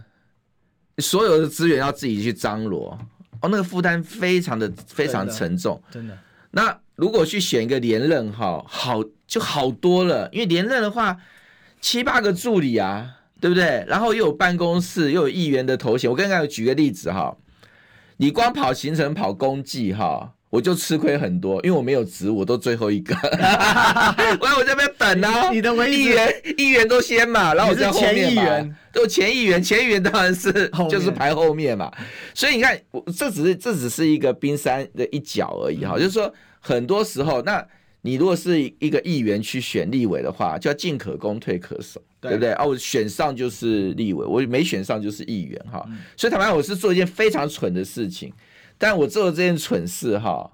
[0.98, 2.98] 所有的资源要自己去张罗，
[3.40, 6.18] 哦，那个负担非常的非常沉重，真的。
[6.50, 11.16] 那如果去选一个连任哈，好就好多了，因为连任的话
[11.80, 13.16] 七八个助理啊。
[13.40, 13.82] 对不对？
[13.88, 16.10] 然后又有办公室，又有议员的头衔。
[16.10, 17.34] 我刚刚有举个例子哈，
[18.20, 23.16] 你光跑行程、跑公绩哈，我就吃亏很多，因为我没有值，我都最后一个。
[24.42, 31.90] 我我这边等啊，你的议员议员都先嘛，然后我在后面嘛，都前议员，前议员当然是就是排后面嘛。
[32.34, 36.30] 所以你看，我这只是这只是一个冰山的一角而已哈，就是说
[36.60, 37.66] 很多时候那。
[38.02, 42.52] 你如果是一个议员去选立委的话，就要进可攻退可守，对，对不对？
[42.52, 45.84] 啊，我选上就是立委，我没选上就是议员哈。
[45.88, 48.32] 嗯、所以坦白讲，我是做一件非常蠢的事情，
[48.78, 50.50] 但我做了这件蠢事哈，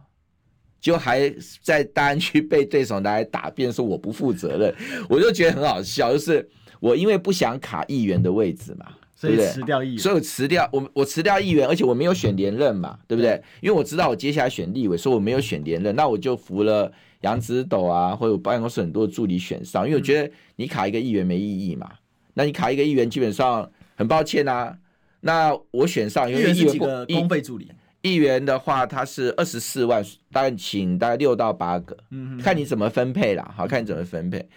[0.80, 1.32] 就还
[1.62, 4.74] 在大安区被对手拿来打辩，说我不负责任，
[5.08, 6.12] 我就觉得很好笑。
[6.12, 6.48] 就是
[6.80, 13.40] 我因为不想卡议员的位置嘛，所以辞掉议员，所以我辞掉我我辞掉议员，而且我没有选连任嘛，对不对？
[13.60, 21.90] 因为我知道我接下来选立委，所以我没有选连任，那我就服了杨子斗啊，或者我办公室很多的助理选上，因为我觉得你卡一个议员没意义嘛，
[22.34, 24.76] 那你卡一个议员基本上很抱歉啊，
[25.20, 27.70] 那我选上因为议员几个公费助理。
[28.02, 34.48] 议员的话，他是二十四万，大概请大概六到八个，嗯，看你怎么分配啦，好，看你怎么分配。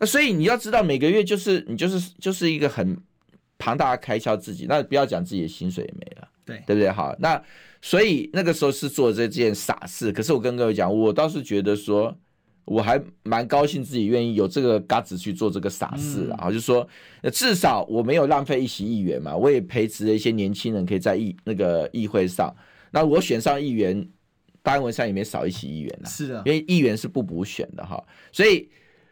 [0.00, 2.96] 那所以你要知道，每个月就是你就是就是一个很
[3.56, 6.90] 庞大的开销，自己那不要讲自己的薪水也没了，对对不对？
[6.90, 7.40] 好，那
[7.80, 10.12] 所以那个时候是做这件傻事。
[10.12, 12.16] 可是我跟各位讲，我倒是觉得说，
[12.64, 16.86] 我还蛮高兴自己愿意有这个嘎子去做这个傻事啊，就是说
[17.32, 22.54] 至少我没有浪费一席议员嘛，我也培植了一些年轻人可以在议那个议会上。
[22.90, 24.08] 那我选上议员，
[24.62, 28.68] 单文上也没少一席议员了，是的，因为议员是不补选的哈，所以。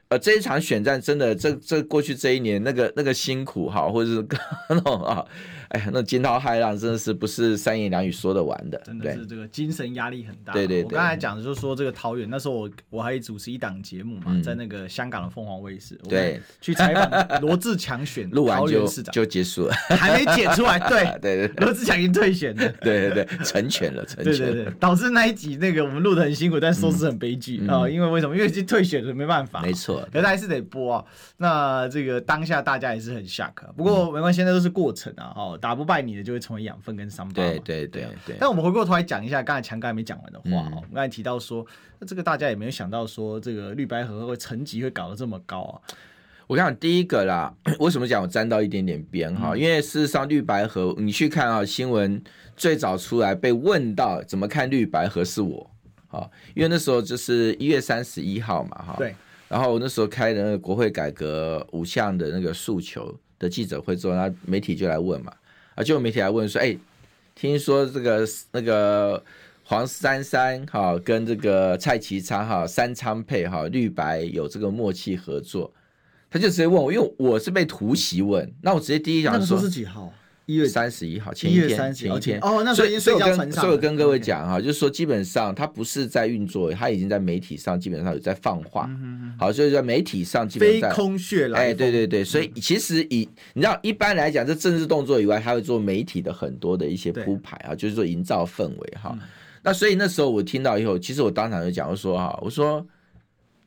[0.08, 4.24] 呃，这一场选战真的，这这过去这一年那个那个辛苦哈，或者是
[4.70, 5.26] 那种 啊，
[5.76, 10.52] 哎，那惊涛骇浪真的是不是三言两语说得完的，真的是这个精神压力很大。
[10.52, 28.36] 对对对，我刚才讲的就是说这个桃园，那时候我我还主持一档节目嘛，在那个香港的凤凰卫视，对，去采访罗志强选录完就市长就结束了，还没剪出来，对 对对，罗志强已经退选了，对对对，成全了，成全了，对对对，导致那一集那个我们录的很辛苦，但收视很悲剧啊，因为为什么？
[28.36, 30.66] 因为已经退选了，没办法，没错，可是还是得。
[30.68, 31.04] 播啊，
[31.36, 37.34] 那这个当下大家也是很 shock，不过没关系，那都是过程啊，哦，打不败你的就会成为养分跟伤疤。
[37.34, 38.36] 对对对对。
[38.38, 41.66] 但我们回过头来讲一下，刚才强哥还没讲完的话哦，我们刚才提到说，
[41.98, 45.74] 那这个大家也没有想到说，这个绿白合会层级会搞得这么高啊。
[46.46, 49.56] 我讲第一个啦， 为什么讲我沾到一点点边哈？
[49.56, 52.22] 因为事实上绿白河，你去看啊新闻，
[52.56, 55.68] 最早出来被问到怎么看绿白河是我，
[56.06, 58.94] 啊，因为那时候就是一月三十一号嘛，哈。
[58.96, 59.12] 对。
[59.48, 65.32] 然后我那时候开的那个国会改革五项的那个诉求的记者会之后，那媒体就来问嘛，
[65.76, 66.76] 啊，就有媒体来问说，哎，
[67.34, 69.22] 听说这个那个
[69.62, 75.72] 黄珊珊哈跟这个蔡其昌哈三仓配哈绿白有这个默契合作，
[76.30, 80.12] 他就直接问我，因为我是被突袭问，那我直接第一讲说是几号？
[80.46, 82.38] 一月三十一号，前一天，前一天。
[82.40, 88.88] 哦，那所以所以跟所以跟各位讲哈，就是说基本上他不是在运作，他已经在媒体上基本上有在放话，
[89.36, 99.18] 好，所以在媒体上基本上飞空穴来，哎，对对对，所以其实以你知道一般来讲，这政治动作以外，他会做媒体的很多的一些铺排啊，就是说营造氛围哈。
[99.64, 102.86] 那所以那时候我听到以后，其实我当场就讲，我说哈，我说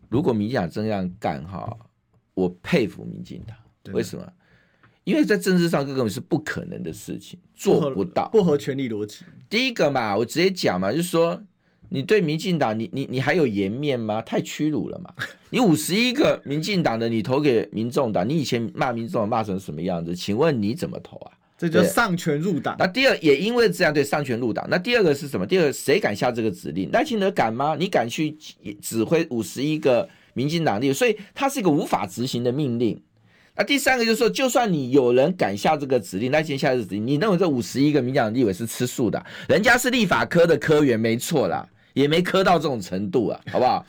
[0.08, 1.78] 如果民进党这样干哈，
[2.36, 4.26] 我佩服民进党，为什么？
[5.10, 9.26] 因为在政治上根本是不可能的事情，做不到，不合权力逻辑。
[9.50, 11.42] 第一个嘛，我直接讲嘛，就是说，
[11.90, 14.22] 你对民进党，你你你还有颜面吗？
[14.22, 15.12] 太屈辱了嘛！
[15.50, 20.16] 你五十一个民进党的，你投给民众党，你以前骂民众党骂成什么样子？
[20.16, 21.32] 请问你怎么投啊？
[21.58, 22.76] 这就上权入党。
[22.78, 24.68] 那第二，也因为这样，对上权入党。
[24.70, 25.46] 那第二个是什么？
[25.48, 26.92] 第二个谁敢下这个指令？
[26.92, 27.76] 赖清德敢吗？
[27.76, 28.38] 你敢去
[28.80, 30.94] 指挥五十一个民进党的？
[30.94, 33.02] 所以它是一个无法执行的命令。
[33.60, 39.22] 那第三个就是说，就算你有人敢下这个指令，那先下这个指令，你认为这五十一个民进党立委是吃素的？
[39.50, 43.86] 人家是立法科的科员，没错啦，也没磕到这种程度啊，好不好？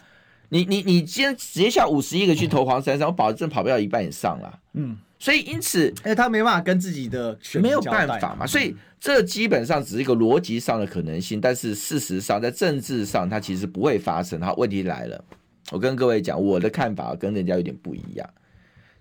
[0.48, 4.58] 你你你今天直接下五十一个去投黄珊珊，我保证跑不了一半以上啦。
[4.72, 14.40] 嗯，所以因此，哎，他没办法跟自己的选没有办法嘛，所以这基本上只是一个逻辑上的可能性，但是事实上在政治上它其实不会发生。
[14.40, 15.24] 好，问题来了，
[15.70, 18.28] 我跟各位讲，我的看法跟人家有点不一样。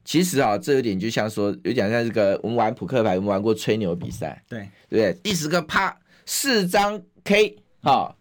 [0.05, 4.59] 其实啊，这有点就像说，有点像这个我们玩扑克牌，我们玩过吹牛比赛，对
[4.89, 5.13] 对不对？
[5.21, 8.15] 第十个啪，四张 K，哈，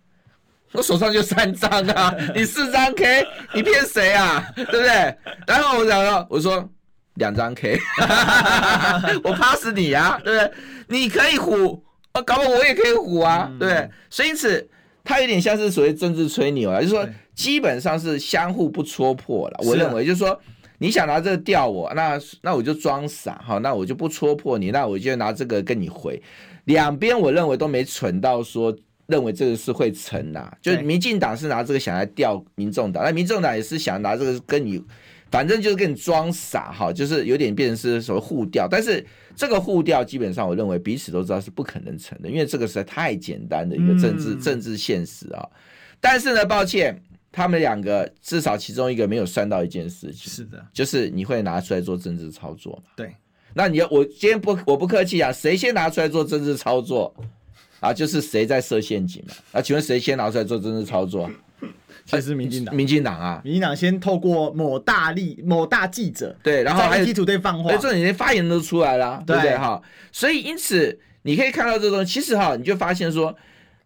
[0.72, 4.52] 我手上就三张啊， 你四张 K，你骗谁啊？
[4.54, 5.16] 对不对？
[5.46, 6.68] 然后我讲了，我说
[7.14, 7.78] 两张 K，
[9.24, 10.52] 我怕死你啊，对不对？
[10.88, 11.80] 你可以唬，
[12.12, 13.90] 哦，搞不好我也可以唬啊，对不对？
[14.10, 14.68] 所以因此，
[15.02, 19.60] 它有点像是所谓政治吹牛啊，就是说基本上是相互不戳破了。
[19.64, 20.38] 我认为就是说。
[20.78, 26.20] 你想拿这个钓我，那那我就装傻哈，那我就不戳破你，那我就拿这个跟你回。
[26.64, 34.80] 两边我认为都没蠢到说认为这个是会成的，就民进党是拿这个想来钓民众党，那民众党也是想拿这个跟你，
[35.30, 45.48] 反正就是跟你装傻哈，就是有点变成是所谓互钓，但是这个互钓基本上我认为彼此都知道是不可能成的，因为这个实在太简单的一个政治政治现实啊。
[46.00, 47.02] 但是呢，抱歉。
[47.30, 52.90] 他们两个至少其中一个没有算到一件事情，是的，就是你会拿出来做政治操作嘛？
[52.96, 53.14] 对，
[53.54, 57.14] 那你要我今天不我不客气啊，谁先拿出来做政治操作
[57.80, 57.92] 啊？
[57.92, 59.34] 就是谁在设陷阱嘛？
[59.52, 61.30] 啊，请问谁先拿出来做政治操作？
[62.04, 69.82] 其实是民进党，民进党啊，民进党先透过某大力某大记者对，然后还有基础对放话，这连发言都出来了，对不对哈？
[70.10, 73.36] 所以因此你可以看到这东西，其实哈，你就发现说，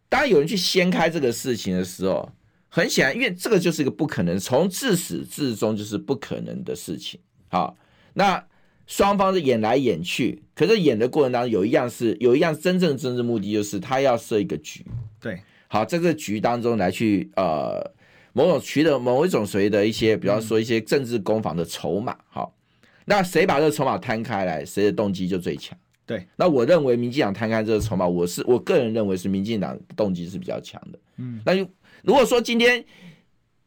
[0.08, 2.30] 当有人去掀开这个事情的时候，
[2.74, 7.20] 很显然，因为这个就是一个不可能，从自始至终就是不可能的事情。
[7.50, 7.76] 好，
[8.14, 8.42] 那
[8.86, 14.86] 双方是演来演去，可是演的过程当中有一样是有一样真正的政治目的，就是他要设一个局。
[15.20, 17.92] 对，好，在这个局当中来去呃。
[18.34, 22.56] 某种取得某一种所谓的一些，比方说一些政治攻防的筹码，好，
[23.04, 25.76] 那谁把这个筹码摊开来，谁的动机就最强。
[26.06, 30.98] 对，那我认为民进党摊开这个筹码，我是我个人认为是民进党动机是比较强的。
[31.18, 31.68] 嗯，那就
[32.02, 32.84] 如果说今天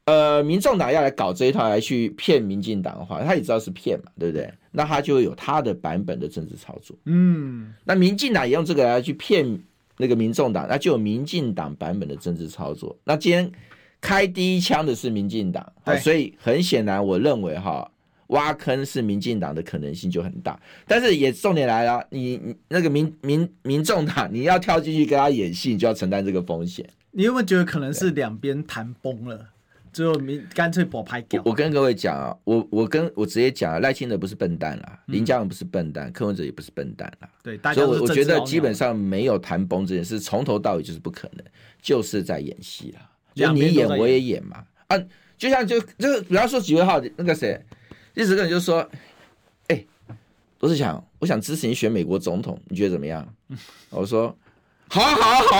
[0.06, 4.52] 呃民众党要来搞这一套来去骗民进党的话，他也知道是骗嘛，对不对？
[4.71, 6.95] 那他就会有他的版本的政治操作。
[7.06, 9.60] 嗯，那民进党也用这个来去骗
[9.98, 12.98] 那个民众党，那就有民进党版本的政治操作。
[13.04, 13.52] 那今天。
[14.02, 15.65] 开第一枪的是民进党，
[16.04, 17.89] 所以很显然，我认为哈
[18.28, 20.60] 挖坑是民进党的可能性就很大。
[20.86, 26.88] 但是也重点来了，你你那个民民民众党，你要跳进去跟他演戏，你就要承担这个风险。
[27.17, 29.47] 你有没有觉得可能是两边谈崩了，
[29.93, 31.41] 最后明干脆不拍掉？
[31.45, 37.30] 我跟各位讲啊，我我跟我直接讲啊，赖清德不是笨蛋啦，林佳龙不是笨蛋，柯文哲也不是笨蛋啦。
[37.41, 41.45] 对，所以我觉得基本上没有谈崩这件事，从头到尾就是不可能，
[41.82, 43.10] 就是在演戏啦。
[43.34, 44.97] 就你演我也演嘛啊，
[45.38, 47.58] 就像就就比方说几位号那个谁，
[48.13, 48.82] 一直跟你就说，
[49.67, 49.88] 哎、欸，
[50.60, 53.25] 罗智强，我想支持你选美国总统，你觉得怎么样？
[53.89, 54.38] 我说，
[54.88, 55.58] 好啊好啊好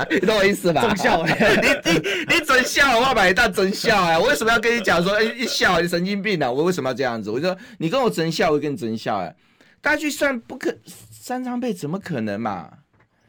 [0.02, 0.82] 啊，你懂我意思吧？
[0.82, 6.50] 真笑你你你真笑，我要把你当真笑哎、欸，我为什么要跟你讲说，哎、欸，一笑你神经病啊？
[6.50, 7.30] 我为什么要这样子？
[7.30, 9.36] 我就说你跟我真笑，我跟你真笑哎、欸，
[9.80, 10.74] 大家去算不可
[11.10, 12.70] 三张倍，怎么可能嘛？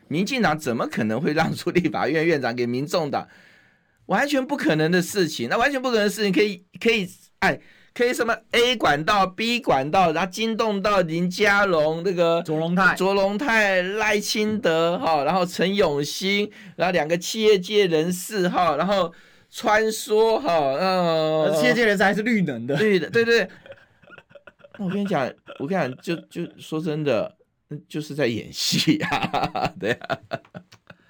[0.08, 3.28] 民进党怎么可能会让出立法院院长给民众党？
[4.08, 5.48] 完全不可能的事情。
[5.50, 7.60] 那完全不可能的事情，可以可以哎，
[7.94, 19.14] 可以什么 A 管道、B 管道，然后惊动到林佳龙那个卓龙泰、卓龙泰、赖清德哈，然后陈永新，然后两个企业界人士哈，然后
[19.50, 23.50] 穿梭哈，嗯，企业界人士还是绿能的，绿的，对对。
[24.78, 27.38] 那我跟你讲，我跟你讲，就就说真的。
[27.88, 30.20] 就是在演戏啊，对啊。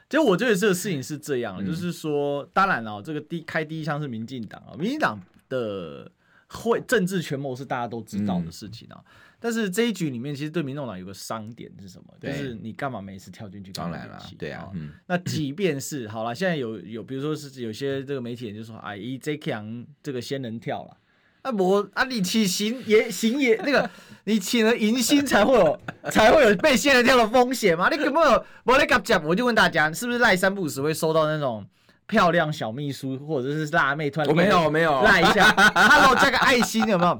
[0.07, 6.07] 其实我觉得这个事情是这样，嗯、就是说，当然了，这个第开第一枪是民进党啊，民进党的
[6.51, 8.97] 会政治权谋是大家都知道的事情啊。
[8.97, 9.05] 嗯、
[9.39, 12.13] 但是这一局里面，其实对民众党有个伤点是什么？
[12.19, 13.71] 就是你干嘛每次跳进去？
[13.71, 14.69] 当然了，对啊。
[14.73, 20.97] 嗯、那即便是好了，现在有有，比如说是有些这个媒体人就说，哎，以 J K 杨这个仙人跳了。
[21.41, 23.89] 啊我啊，你请行也行也那个，
[24.25, 25.79] 你请了迎新才会有
[26.11, 27.89] 才会有被仙人跳的风险嘛？
[27.89, 31.65] 你根本有我来讲，我就问大家，是不是赖三不五时会收到那种
[32.11, 34.27] 漂亮小秘书或者是辣妹突然？
[34.29, 37.17] 我没有没有，辣一下， Hello 加个爱心有没有？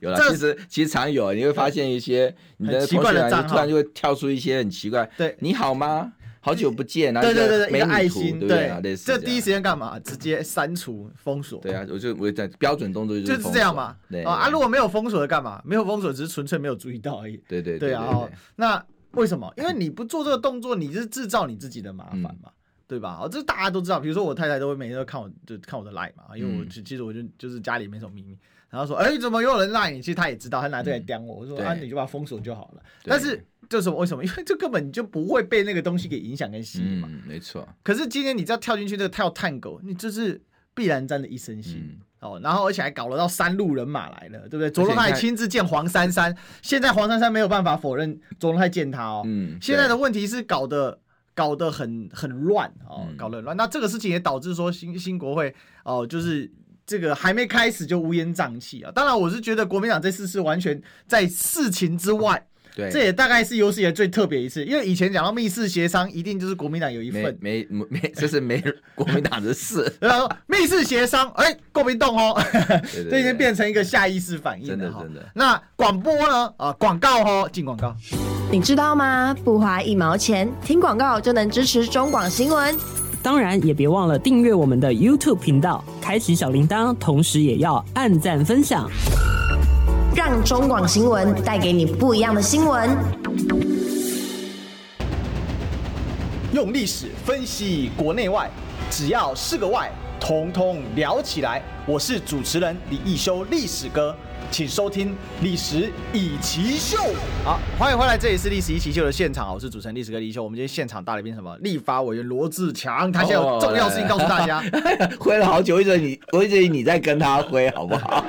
[0.00, 5.08] 有了，其实其实常有，你会发现一些你的奇怪的账号突然就会跳出一些很奇怪。
[5.18, 6.10] 对，你好吗？
[6.42, 7.20] 好久不见啊！
[7.20, 9.98] 对对对对，一个爱心，对，这第一时间干嘛？
[10.00, 11.60] 直接删除封锁。
[11.60, 13.94] 对啊，我就我在标准动作就是这样嘛。
[14.24, 15.60] 啊，如果没有封锁的干嘛？
[15.66, 17.36] 没有封锁只是纯粹没有注意到而已。
[17.46, 18.26] 对对对啊！
[18.56, 19.52] 那为什么？
[19.58, 22.50] 因为你不做这个动作，你是制造你自己的麻烦嘛，
[22.90, 23.28] 对吧？
[23.30, 24.00] 这大家都知道。
[24.00, 28.36] 比如说我太太都会每天都看我，就看我的 line 嘛，因为我其实我就就是家里没什么秘密。
[28.68, 30.02] 然后说，哎，怎么又有人 line 你？
[30.02, 31.36] 其实他也知道，他拿这来刁我。
[31.36, 32.82] 我说啊，你就把封锁就好了。
[33.04, 33.44] 但是。
[33.68, 34.24] 这是为什么？
[34.24, 37.06] 因为这根本就不会被那个东西给影响跟吸引嘛。
[37.08, 37.68] 嗯，没错。
[37.84, 40.42] 可是今天你只要跳进去这个跳探狗，你这是
[40.74, 42.40] 必然沾的一身腥、嗯、哦。
[42.42, 44.68] 然后而且还搞了到三路人马来了，对不对？
[44.68, 49.22] 卓龙泰亲自见黄珊珊，现在黄珊珊没有办法否认卓龙泰见他哦。
[49.24, 49.56] 嗯。
[49.62, 50.98] 现在的问题是搞得
[51.34, 53.56] 搞得很很乱哦，搞得很乱。
[53.56, 56.50] 嗯、那这个事情也导致说新新国会哦，就是
[56.84, 58.92] 这个还没开始就乌烟瘴气啊。
[58.92, 62.46] 当然，我是觉得国民党这次是完全在事情之外。
[62.74, 68.62] 对，这也大概是有史以来最特别一次，因为以前讲到密室协商，一定就是国民党有一份，没没没，这是没
[68.94, 69.92] 国民党的事。
[70.00, 72.40] 然后密室协商，哎，国民党哦，
[73.10, 74.76] 这已经变成一个下意识反应了。
[74.76, 75.26] 真的真的。
[75.34, 76.52] 那广播呢？
[76.56, 77.94] 啊，广告哦，进广告。
[78.50, 79.34] 你知道吗？
[79.44, 82.76] 不花一毛钱，听广告就能支持中广新闻。
[83.22, 88.90] 当然，也别忘了订阅我们的 YouTube 频道，开启小铃铛，同时也要按赞分享。
[90.14, 92.90] 让中广新闻带给你不一样的新闻。
[96.52, 98.50] 用历史分析国内外，
[98.90, 99.88] 只要是个“外”，
[100.18, 101.62] 统统聊起来。
[101.86, 104.14] 我是主持人李易修，历史哥。
[104.50, 105.10] 请收听
[105.42, 106.98] 《历史以奇秀》。
[107.44, 110.42] 好，欢迎回来，这里是《历史以奇秀》的现场，我是主持人历史哥李易修。
[110.42, 111.56] 我们今天现场大来宾什么？
[111.58, 114.60] 立法委员罗志强，他现在有重要事情告诉大家。
[115.20, 118.24] 挥了好久，我一直你，我一直你在跟他挥，好不好？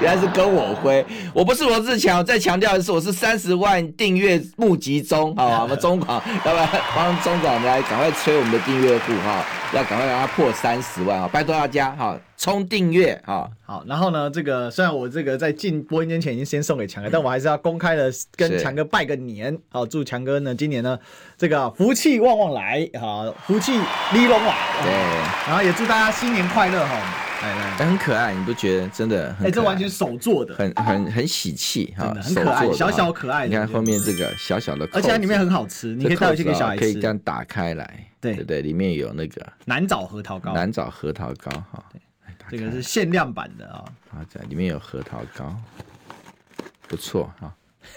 [0.00, 2.24] 原来是跟我挥，我不是罗志强。
[2.24, 5.62] 再强调一次，我是三十万订阅募集中，好吧？
[5.62, 9.44] 我们中广要不要帮中广来赶快催我们的订阅户哈？
[9.72, 11.28] 要赶快让他破三十万啊！
[11.32, 13.48] 拜托大家哈，冲订阅啊！
[13.64, 20.98] 好，然后呢，这个虽然我这个在进播音间前已经先送给强哥，但我还是要公开的跟强哥拜个年，好，祝强哥呢今年呢
[21.38, 23.72] 这个福气旺旺来，好，福气
[24.12, 24.92] 利隆来，对，
[25.46, 27.20] 然后也祝大家新年快乐哈。
[27.42, 28.88] 来来，很可爱，你不觉得？
[28.88, 33.46] 真的，哎，这完全手做的，很很很喜气哈，很可爱，小小可爱。
[33.46, 36.80] 你看后面这个小小的，而且它里面很好吃，你可以带回去给小孩吃。
[36.80, 38.34] 可以这样打开来，对。
[38.34, 41.84] 对对，里面有那个南枣核桃糕，南枣核桃糕哈，
[42.56, 45.54] 这个是限量版的啊，啊，这里面有核桃糕，
[46.86, 47.52] 不错哈。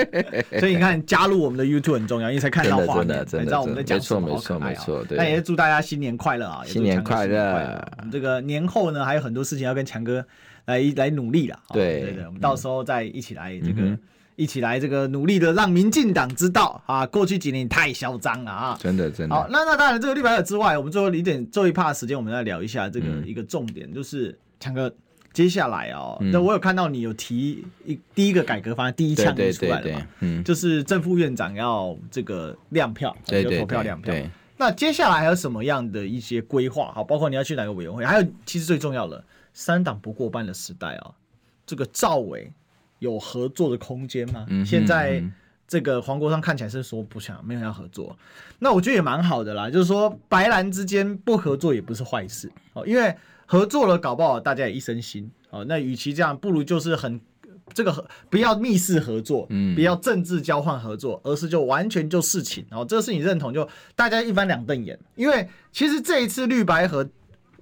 [0.58, 4.28] 所以你看，加入我们的 YouTube 很重要，因为才看到画面，才知道我们在讲什么。
[4.28, 5.18] 没错，没错，对。
[5.18, 6.62] 那也是祝大家新年快乐啊！
[6.64, 7.86] 新年快乐！
[7.98, 10.24] 我们这个年后呢，还有很多事情要跟强哥
[10.66, 11.60] 来来努力了。
[11.70, 13.98] 对对对，我们到时候再一起来这个，
[14.38, 18.78] 一起来这个努力的，让民进党知道啊，过去几年太嚣张了啊！
[18.80, 19.34] 真的真的。
[19.34, 24.90] 好，那那当然，这个绿白合之外，我们最后一点最后一 part 时间，我们再聊一下这个一个重点，就是强哥。
[25.34, 34.14] 接下来哦，那、嗯、我有看到你有提一第一个改革方案，第一枪就出来了嘛，嗯，就是正副院长要这个亮票，对对，投票亮票。
[34.56, 36.90] 那接下来还有什么样的一些规划？
[36.92, 38.04] 好，包括你要去哪个委员会？
[38.04, 39.22] 还有，其实最重要的，
[39.52, 41.14] 三党不过半的时代啊、哦，
[41.66, 42.50] 这个赵委
[42.98, 44.46] 有合作的空间吗？
[44.48, 45.22] 嗯、现在
[45.66, 48.16] 这个黄国昌看起来是说不想，没有要合作。
[48.58, 53.14] 那我觉得也蛮好的啦，就是说白蓝之间不合作也不是坏事哦，因为。
[53.50, 55.64] 合作了，搞不好大家也一身腥哦。
[55.66, 57.18] 那与其这样，不如就是很
[57.72, 62.84] 这个不要密室合作，嗯，不要政治交换合作，而是就完全就事情哦。
[62.86, 64.98] 这个事情认同，就大家一翻两瞪眼。
[65.16, 67.08] 因为其实这一次绿白合，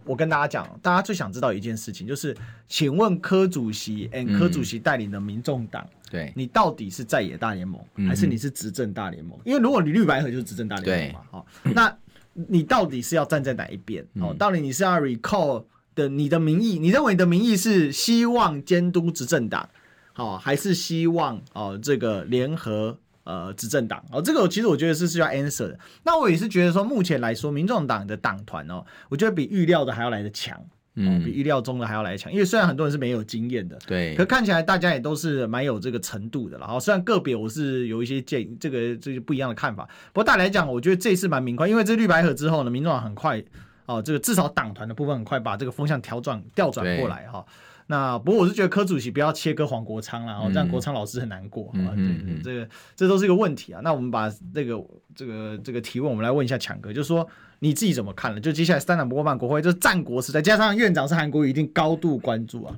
[0.06, 2.36] 我跟大家讲，大家最想知道一件事情，就是
[2.68, 9.38] 请问柯主席，and 柯主席带领的民众党，对你到底是在野大联盟，还是你是执政大联盟？
[9.44, 11.94] 因为如果你绿白合就是执政大联盟嘛，好，那
[12.32, 14.06] 你到底是要站在哪一边？
[14.20, 15.64] 哦，到底你是要 recall？
[15.96, 19.66] 的你的民意，你认为你的民意是希望监督执政党，
[20.12, 24.02] 好，还是希望哦这个联合呃执政党？
[24.10, 25.78] 哦，这个其实我觉得是需要 answer 的。
[26.04, 30.58] 那我也是觉得说，目前来说，民众党的党团哦，我觉得比预料的还要来得强，
[30.94, 32.32] 嗯，比预料中的还要来得强。
[32.32, 36.64] 因为虽然很多人是没有经验的，对，可看起来大家也都是蛮有这个程度的了。
[36.64, 43.42] 然后虽然个别我是有一些建议，这个这个不一样的看法，不过大来讲，我觉得这次蛮明快，因为这绿白合之后呢，民众党很快。
[43.86, 47.52] 哦，这个至少党团的部分很快把这个风向调转调转过来哈对。
[47.88, 51.70] 那不过我是觉得柯主席不要切割黄国昌了，然后这样国昌老师很难过。
[51.74, 53.80] 嗯嗯，对对，这个这都是一个问题啊。
[53.84, 54.84] 那我们把这个
[55.14, 57.28] 这个这个提问，我们来问一下强哥，就是说
[57.60, 58.40] 你自己怎么看了？
[58.40, 62.76] 就接下来三党不过半国会，就是战国时代，加上院长是韩国瑜，一定高度关注啊。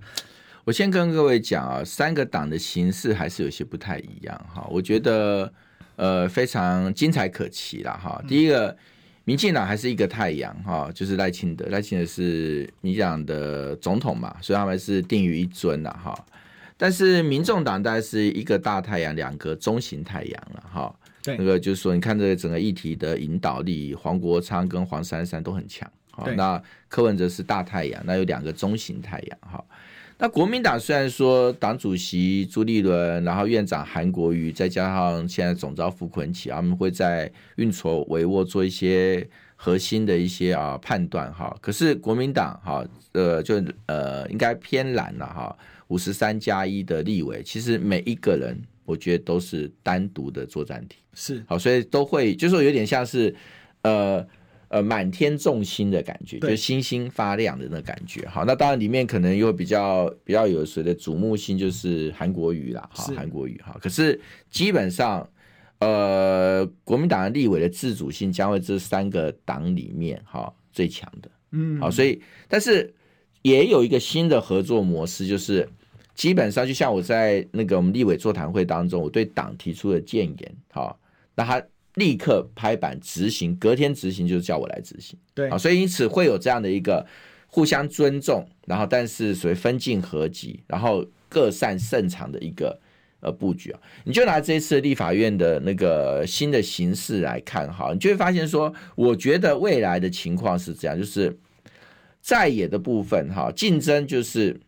[0.64, 4.66] 我先跟各位讲啊，三个党的形式还是有些不太一样哈。
[4.70, 5.50] 我觉得
[5.96, 8.22] 呃非常精彩可期了哈。
[8.28, 8.76] 第一个。
[9.28, 16.18] 民进党还是一个太阳哈，就是赖清德，赖清德是民进党的总统嘛，所以他们是定于一尊了哈。
[16.78, 20.94] 但是民众党大概是一个大太阳，两个中型太阳了哈。
[21.22, 25.86] 对，那个就是说，你看这个整个议题的引导力，黄国昌跟黄珊珊都很强。
[26.10, 29.62] 好对，那柯文哲是大太阳，那有两个中型太阳哈。
[30.20, 41.56] 那国民党虽然说党主席朱立伦，然后院长韩国瑜，再加上现在总召傅昆萁，他们会在运筹帷幄做一些核心的一些啊判断哈。
[41.60, 45.56] 可是国民党哈呃就呃应该偏蓝了哈，
[45.86, 53.32] 五十三加一的立委，其实每一个人我觉得都是单独的作战体，是好，所以都会就是说有点像是
[53.82, 54.26] 呃。
[54.68, 58.28] 呃，满天众星的感觉，对就星星发亮的那感觉。
[58.28, 62.86] 好，那当然里面可能又比较比较有谁的瞩目星，就是韩国瑜啦。
[62.92, 63.74] 哈是，韩国瑜哈。
[63.80, 65.26] 可是基本上，
[65.78, 71.30] 呃，国民党的立委的自主性将会这三个党里面哈最强的。
[71.52, 72.92] 嗯，好，所以但是
[73.40, 75.66] 也有一个新的合作模式，就是
[76.14, 81.00] 基本上就像我在那个我们立委座谈会当中，我对党提出的建言，好，
[81.34, 81.62] 那他。
[81.98, 87.04] 立刻拍板执行，隔天执行就是叫我来执行，对啊，所以因此会有这样的一个
[87.46, 92.78] 互相尊重，然后但是所谓分进合集，然后各擅胜场的一个
[93.20, 93.80] 呃布局啊。
[94.04, 101.36] 你就拿这一次立法院的那个新的形式来看哈，你就会发现说，我觉得未来的情况是这样，就是
[102.20, 104.58] 在野的部分哈，竞争就是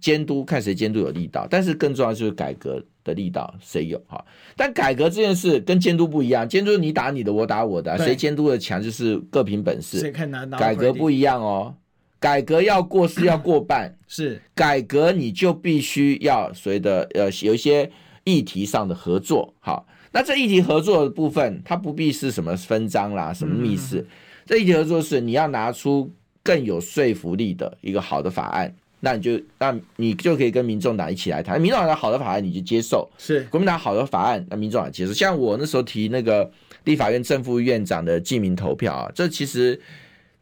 [0.00, 4.22] 监督，看谁监督有力道，但是更重要就是改革的力道谁有哈。
[4.54, 10.12] 但改革这件事跟监督不一样，监督你打你的，我打我的，谁监督的强就是各凭本事。
[10.58, 11.74] 改革不一样哦，
[12.20, 17.90] 改革要过是要过半， 是改革你就必须要随着呃有一些
[18.24, 19.54] 议题上的合作。
[19.60, 24.00] 好，那这议题合作的部分，它不必是什么分章啦，什么密室。
[24.00, 24.06] 嗯、
[24.44, 28.74] 这议题合作是你要拿出更有说服力的一个好的法案。
[29.00, 33.44] 那你就那你就可以跟民众党一起来谈，民众党好的法案你就接受，是。
[33.44, 35.12] 国民党好的法案，那民众党接受。
[35.12, 36.50] 像我那时候提那个
[36.82, 39.80] 立法院正副院长的记名投票啊，这其实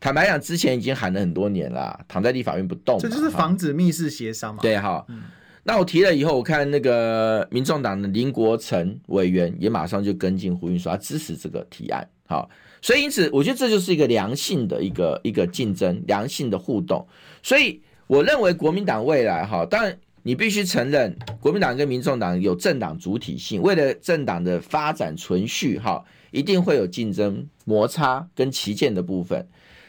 [0.00, 4.62] 坦白讲，之前已经喊了很多年了，躺在立法院不动，这就是防止密室协商嘛。
[4.62, 5.24] 对哈，嗯、
[5.64, 12.48] 那我提了以后，我看那个民众党的林国成委员也马上就跟进呼吁说他支持这个提案，好，
[12.80, 17.06] 所以因此我觉得这就是一个良性的一个一个竞争，良性的互动，
[17.42, 17.82] 所以。
[18.06, 29.44] 我认为国民党未来哈，当然你必须承认，国民党跟民众党有政党主体性，为了政党的发展存续哈，一定会有竞争摩擦跟歧见的部分，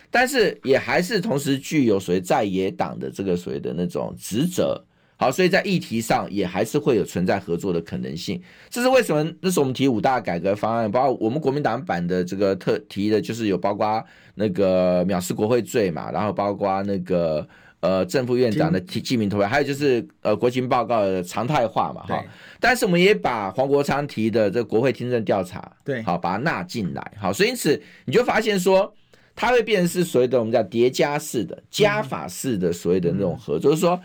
[0.09, 4.83] 但是也还是同时具有所谓在野党的这个所谓的那种职责，
[5.15, 8.41] 好，所以在议题上也还是会有存在合作的可能性。
[8.69, 9.31] 这是为什么？
[9.41, 14.03] 那是我们提五大改革方案，包括我们国民党版的这个特提的，就是有包括
[14.33, 17.47] 那个藐视国会罪嘛，然后包括那个。
[17.87, 22.21] 呃，正副院长的提记名投票，还有就是呃，国情报告的常态化嘛，哈。
[22.59, 28.93] 但是我们也把黄国昌提的这个国会听证调查，对，好把它纳进来，好，所以因此你就发现说，
[29.35, 33.97] 它会变成是所谓的我们叫叠加式的、加法式的所谓的那种合作，就是说。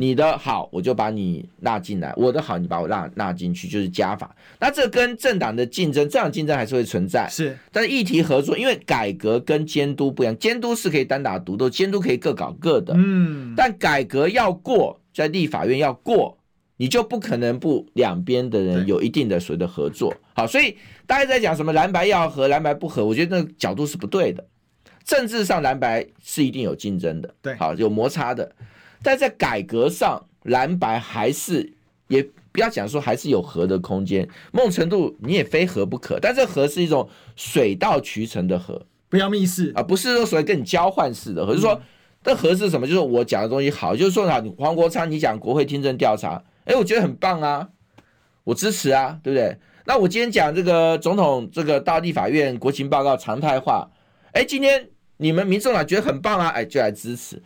[0.00, 4.34] 你的好，我就把你纳进来；我的好，你把我纳纳进去，就是加法。
[4.58, 7.28] 那这跟政党的竞争，这样竞争还是会存在。
[7.28, 12.94] 是，但是议题合作，因为改革跟监督不一样，监督是可以单打独斗，监督可以各搞各的。
[12.96, 16.38] 嗯，但改革要过，在立法院要过，
[16.78, 20.16] 你就不可能不两边的人有一定的所谓的合作。
[20.32, 24.42] 好，所以大家在讲什么蓝白要和，蓝白不合，我觉得那个角度是不对的。
[25.04, 28.50] 政治上蓝白是一定有竞争的，对，好，有摩擦的。
[29.02, 31.72] 但在改革上，蓝白还是
[32.08, 36.18] 也不要讲说还是有和的空间，某种程度你也非和不可。
[36.20, 41.80] 但这和是一种水到渠成的和，不要密室啊，不是说所谓跟你交换式的合，就是说
[42.22, 42.86] 这和是什么？
[42.86, 47.68] 就是我讲的东西好，就是说啊，黄国昌你讲国会听证调查，哎，我觉得很棒啊，
[48.44, 49.56] 我支持啊，对不对？
[49.86, 53.90] 那我今天讲这个总统这个到立法院国情报告常态化，
[54.32, 57.42] 哎，今天你们民众党觉得很棒啊，哎，就来支持。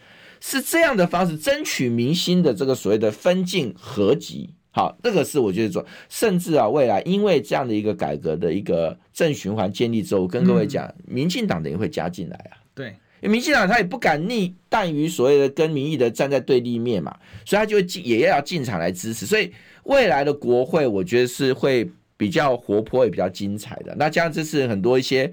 [0.47, 12.88] 是这样的方式争取民心的这个所谓的分进合集，好，这个是我觉得说，甚至啊，未来因为这样的一个改革的一个正循环建立之后，我跟各位讲，民进党等于会加进来啊，对，
[13.22, 17.16] 因为民进党他也不敢逆怠于所谓的跟民意的站在对立面嘛，
[17.47, 19.51] 所以他就进也要进场来支持，所以
[19.84, 23.95] 未来的国会我觉得是会比较活泼也比较精彩的。
[23.97, 25.32] 那加上这次很多一些。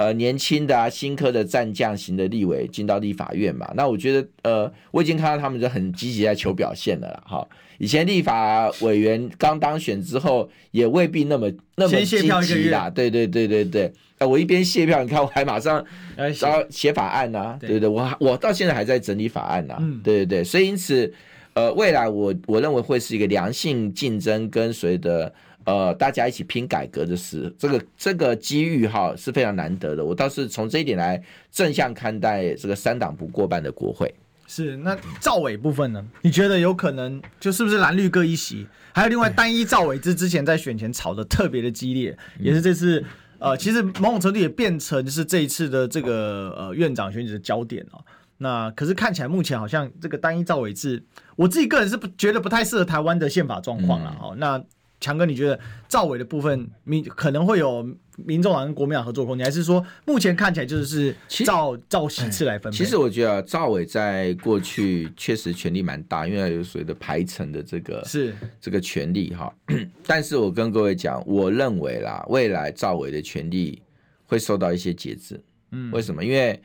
[0.00, 7.22] 呃，年轻的啊，新科的战将型的立委进到立法院嘛，那我觉得，呃，我已经看到他们就很积极在求表现了啦。
[7.26, 7.46] 哈，
[7.76, 12.88] 以前立法委员刚当选之后，也未必那么那么积极啦。
[12.88, 15.84] 对对对对对，呃，我一边卸票，你看我还马上
[16.16, 21.12] 然后写法案呐、啊，对，对对，我我到现在还在整理法案呐、啊，嗯、对对对，所以因此，
[21.52, 25.30] 呃，未来我我认为会是一个良性竞争跟随的。
[25.70, 30.04] 呃，大家一起拼改革的事，这个这个机遇哈是非常难得的。
[30.04, 34.12] 我倒是从这一点来正向看待这个三党不过半的国会。
[34.48, 36.04] 是，那赵伟部分呢？
[36.22, 38.66] 你觉得有可能就是不是蓝绿各一席？
[38.92, 43.04] 还有另外单一赵伟之之前在选前吵得特别的激烈，嗯、也是这次
[43.38, 48.02] 呃，其实某种程度也变成是这一次的这个呃院长选举的焦点哦。
[48.38, 51.00] 那可是看起来目前好像这个单一赵伟制，
[51.36, 54.30] 我自己个人是不觉得不太适合台湾的宪法状况了哦。
[54.32, 54.64] 嗯、那
[55.00, 57.82] 强哥，你觉得赵伟的部分民可能会有
[58.16, 62.76] 民众党跟国民党合作空间，还是说目前看起来就是赵赵席次来分配？
[62.76, 69.50] 其实我觉得赵伟在过去确实权力蛮大，因为有所谓的排程的这个是这个权力哈。
[70.06, 73.80] 但是我跟各位讲，我认为啦，未来赵伟的权力
[74.26, 75.42] 会受到一些节制。
[75.70, 76.22] 嗯，为什么？
[76.22, 76.60] 因为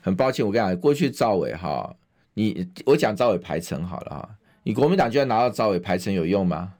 [0.00, 1.94] 很抱歉，我跟你讲，过去赵伟哈，
[2.32, 4.30] 你我讲赵伟排程好了哈，
[4.62, 6.72] 你国民党就要拿到赵伟排程有用吗？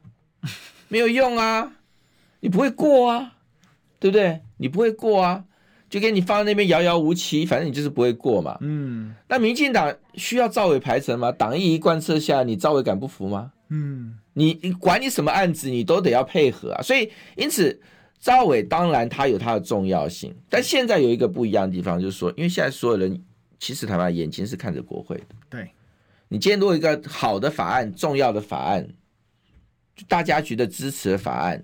[0.88, 1.72] 没有用啊，
[2.40, 3.34] 你不会过啊，
[3.98, 4.40] 对不对？
[4.58, 5.44] 你不会过啊，
[5.90, 8.56] 就给你放在那边遥遥无期，反正你就是不会过嘛。
[8.60, 11.30] 嗯，那民进党需要赵委排程吗？
[11.32, 13.52] 党意一贯彻下，你赵委敢不服吗？
[13.68, 16.82] 嗯，你你管你什么案子，你都得要配合啊。
[16.82, 17.80] 所以因此，
[18.20, 23.20] 赵伟当然他有他的重要性，但现在有一个不一样的地方，就是说，因为现在所有人
[23.58, 25.70] 其实台湾眼睛是看着国会的，对，
[26.28, 28.88] 你今天如果一个好的法案、重要的法案，
[30.08, 31.62] 大家觉得支持的法案，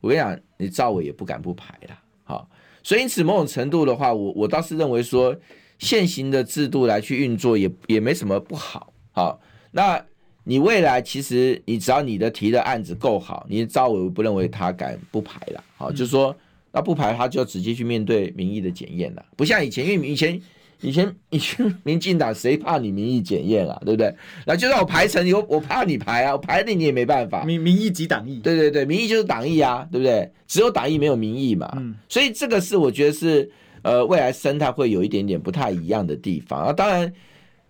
[0.00, 1.98] 我跟你讲，你赵伟也不敢不排了。
[2.24, 2.48] 好，
[2.82, 5.36] 所以因此某种程度的话，我我倒是认为说，
[5.78, 8.92] 现行的制度来去运作也也没什么不好。
[9.12, 10.04] 好，那
[10.44, 15.64] 你未来其实你只要你的提的案子够好，你的赵伟不认为他敢不排了。
[15.76, 16.36] 好，就是说
[16.72, 20.40] 那不排他就直接去面对民意的检验了，不像以前，因为以前。
[20.80, 24.14] 以前 以前民进党谁怕你民意检验啊，对不对？
[24.46, 27.44] 那就让我排成，我我怕你排啊，我排你你也没办法。
[27.44, 30.30] 民民意即党意，对对对，民意就是党意啊，对不对？
[30.46, 31.72] 只有党意没有民意嘛。
[31.76, 33.50] 嗯，所以这个是我觉得是
[33.82, 36.72] 呃未来生态会有一点点不太一样的地方啊。
[36.72, 37.12] 当然，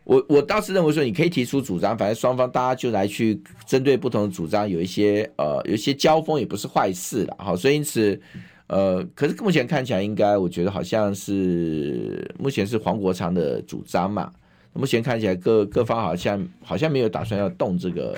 [0.05, 7.37] 我我倒是认为说你可以提出主张，反正双方大家就来去针对不同的主张有一些呃有一些交锋也不是坏事了。
[7.39, 8.21] 好，所以因此。
[8.69, 14.33] 呃，可是目前看起来，应该我觉得好像是目前是黄国昌的主张嘛。
[14.73, 18.15] 目前看起来各各方好像好像没有打算要动这个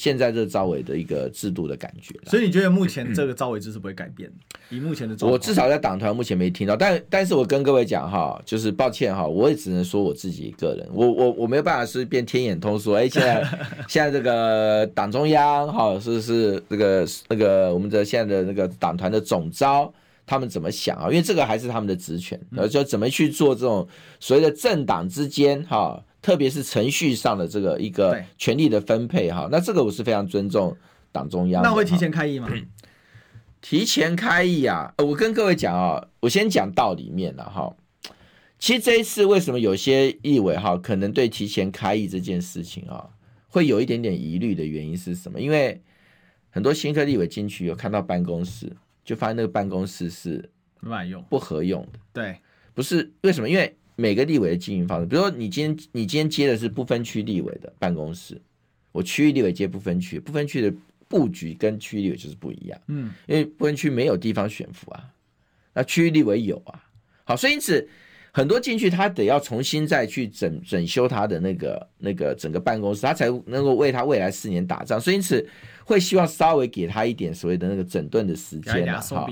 [0.00, 2.18] 现在这个召委的一个制度的感觉。
[2.24, 4.32] 所以你觉得目前这个招委制是不会改变？
[4.70, 6.74] 以目前的，我至少在党团目前没听到。
[6.74, 13.44] 但但是我跟各位讲哈，就是抱歉哈，我也只能说我自己一个人，我我我没有办法是变天眼通说，哎，现在
[13.86, 19.92] 现在这个党中央哈，是是这个那个我们的现在的那个党团的总招。
[20.26, 21.08] 他们怎么想啊？
[21.08, 23.88] 因为这个还是他们的职权，然后就怎么去做这种
[24.20, 29.48] 所谓的政党之间哈，特别是程序上的这个一个权力的分配哈。
[29.50, 30.76] 那这个我是非常尊重
[31.12, 31.62] 党中央。
[31.62, 32.48] 那会提前开议吗？
[33.60, 34.94] 提前开议啊！
[34.98, 37.76] 我跟各位讲啊，我先讲道理面了哈。
[38.58, 43.08] 其实这一次为什么有些议委哈可能对提前开议这件事情啊
[43.48, 45.40] 会有一点点疑虑的原因是什么？
[45.40, 45.80] 因为
[46.50, 48.76] 很多新科立委进去有看到办公室。
[49.02, 50.48] 就发现那个办公室是
[51.28, 51.98] 不合用的。
[52.12, 52.38] 对，
[52.74, 53.48] 不是为什么？
[53.48, 58.40] 因为每个立委的经营方式，比如说你今天你今天接的是不分区立委的办公室，
[58.92, 60.72] 我区域立委接不分区，不分区的
[61.06, 62.80] 布局跟区域立委就是不一样。
[62.86, 65.04] 嗯，因为不分区没有地方选服啊，
[65.74, 66.82] 那区域立委有啊。
[67.24, 67.88] 好，所以因此
[68.32, 75.00] 很多进去他得要重新再去整整修他的那个那个整个办公室，他才能够为他未来四年打仗。
[75.00, 75.46] 所以因此。
[75.82, 79.28] 会希望稍微给他一点所谓的那个整顿的时间啊，好，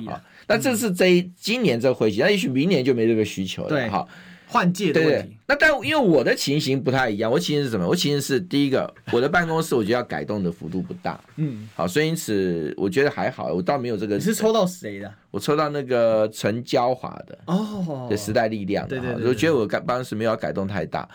[0.49, 4.09] 那这是这一今年这个会期，那也许明年就没这个需求了，对，好，
[4.49, 5.37] 换届的问题。
[5.47, 7.87] 那但因为我的情形不太一样，我情形是什么？
[7.87, 14.17] 我情形是第一个， 我的办公室我觉得要改动的幅度不大，嗯，好，所以因此我觉得还好，我倒没有这个。
[14.17, 15.13] 你是抽到谁的？
[15.31, 21.09] 我抽到那个陈娇华的哦，的时代力量，对对，我觉得我办公室没有要改动太大。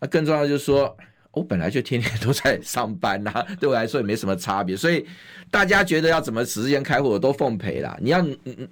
[0.00, 0.96] 那更重要的就是说。
[1.34, 5.04] 我本来就天天都在上班呐、啊，对我来说也没什么差别，所以
[5.50, 7.96] 大家觉得要怎么时间开会，我都奉陪啦。
[8.00, 8.24] 你要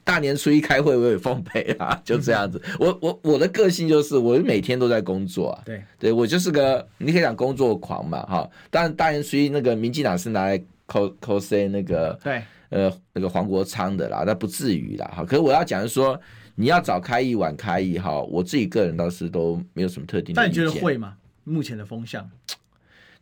[0.05, 2.61] 大年初一开会，我也奉陪啦，就这样子。
[2.79, 5.63] 我我我的个性就是，我每天都在工作啊。
[5.65, 8.49] 对，对我就是个，你可以讲工作狂嘛，哈。
[8.71, 15.25] 当然大年初一那个民进党是拿来 cos cos 那个，对，呃，那个黄国昌的啦，那不至于啦，哈。
[15.25, 16.19] 可是我要讲的是说，
[16.55, 20.41] 你要早开议晚开议，哈，我自己个人倒是都没有什么特定的。
[20.41, 21.15] 但你觉得会吗？
[21.45, 22.31] 目前的风向，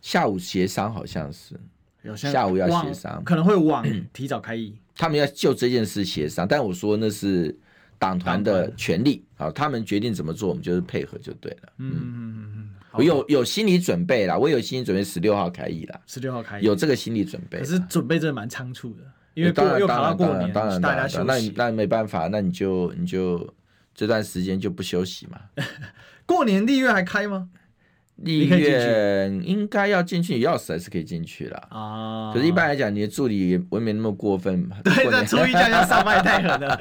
[0.01, 1.59] 下午协商好像是，
[2.17, 4.77] 下午要协商，可能会往 提早开议。
[4.97, 7.57] 他们要就这件事协商，但我说那是
[7.99, 11.73] 党团的权利啊，他们决定怎么做，我们就是配合就对了。
[11.79, 17.59] 嗯嗯嗯嗯，我有有心理准备啦，我有心理准备十六号开议啦，十六号开议有这个心理准备。
[17.59, 23.55] 可是准备真的蛮仓促的，因为当然当然当然当然大家休息，那你那没办法，那你就你就
[23.95, 25.41] 这段时间就不休息嘛。
[26.27, 27.49] 过年立院还开吗？
[28.21, 32.33] 立院应该要进去，钥匙还是可以进去了啊。
[32.35, 34.77] 可是，一般来讲，你的助理也未免那么过分嘛。
[34.85, 36.79] 对，那初一这样要上麦太狠了。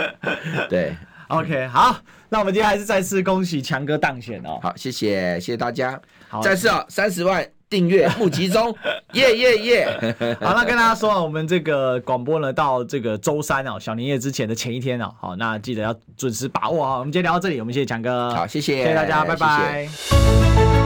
[0.70, 0.96] 对
[1.28, 4.58] ，OK，好，那我们今天还是再次恭喜强哥当选哦。
[4.62, 6.00] 好，谢谢，谢谢大家。
[6.28, 8.74] 好，再次啊，三十万订阅不集中，
[9.14, 10.36] 耶耶耶！
[10.40, 16.98] 好，那跟大家说啊，我们这个广播呢，到这个周三哦，小年夜之前的前一天哦，好，那记得要准时把握啊。
[16.98, 18.34] 我们今天聊到这里，我们谢谢强哥。
[18.34, 20.79] 好，谢谢，谢谢大家，谢谢拜拜。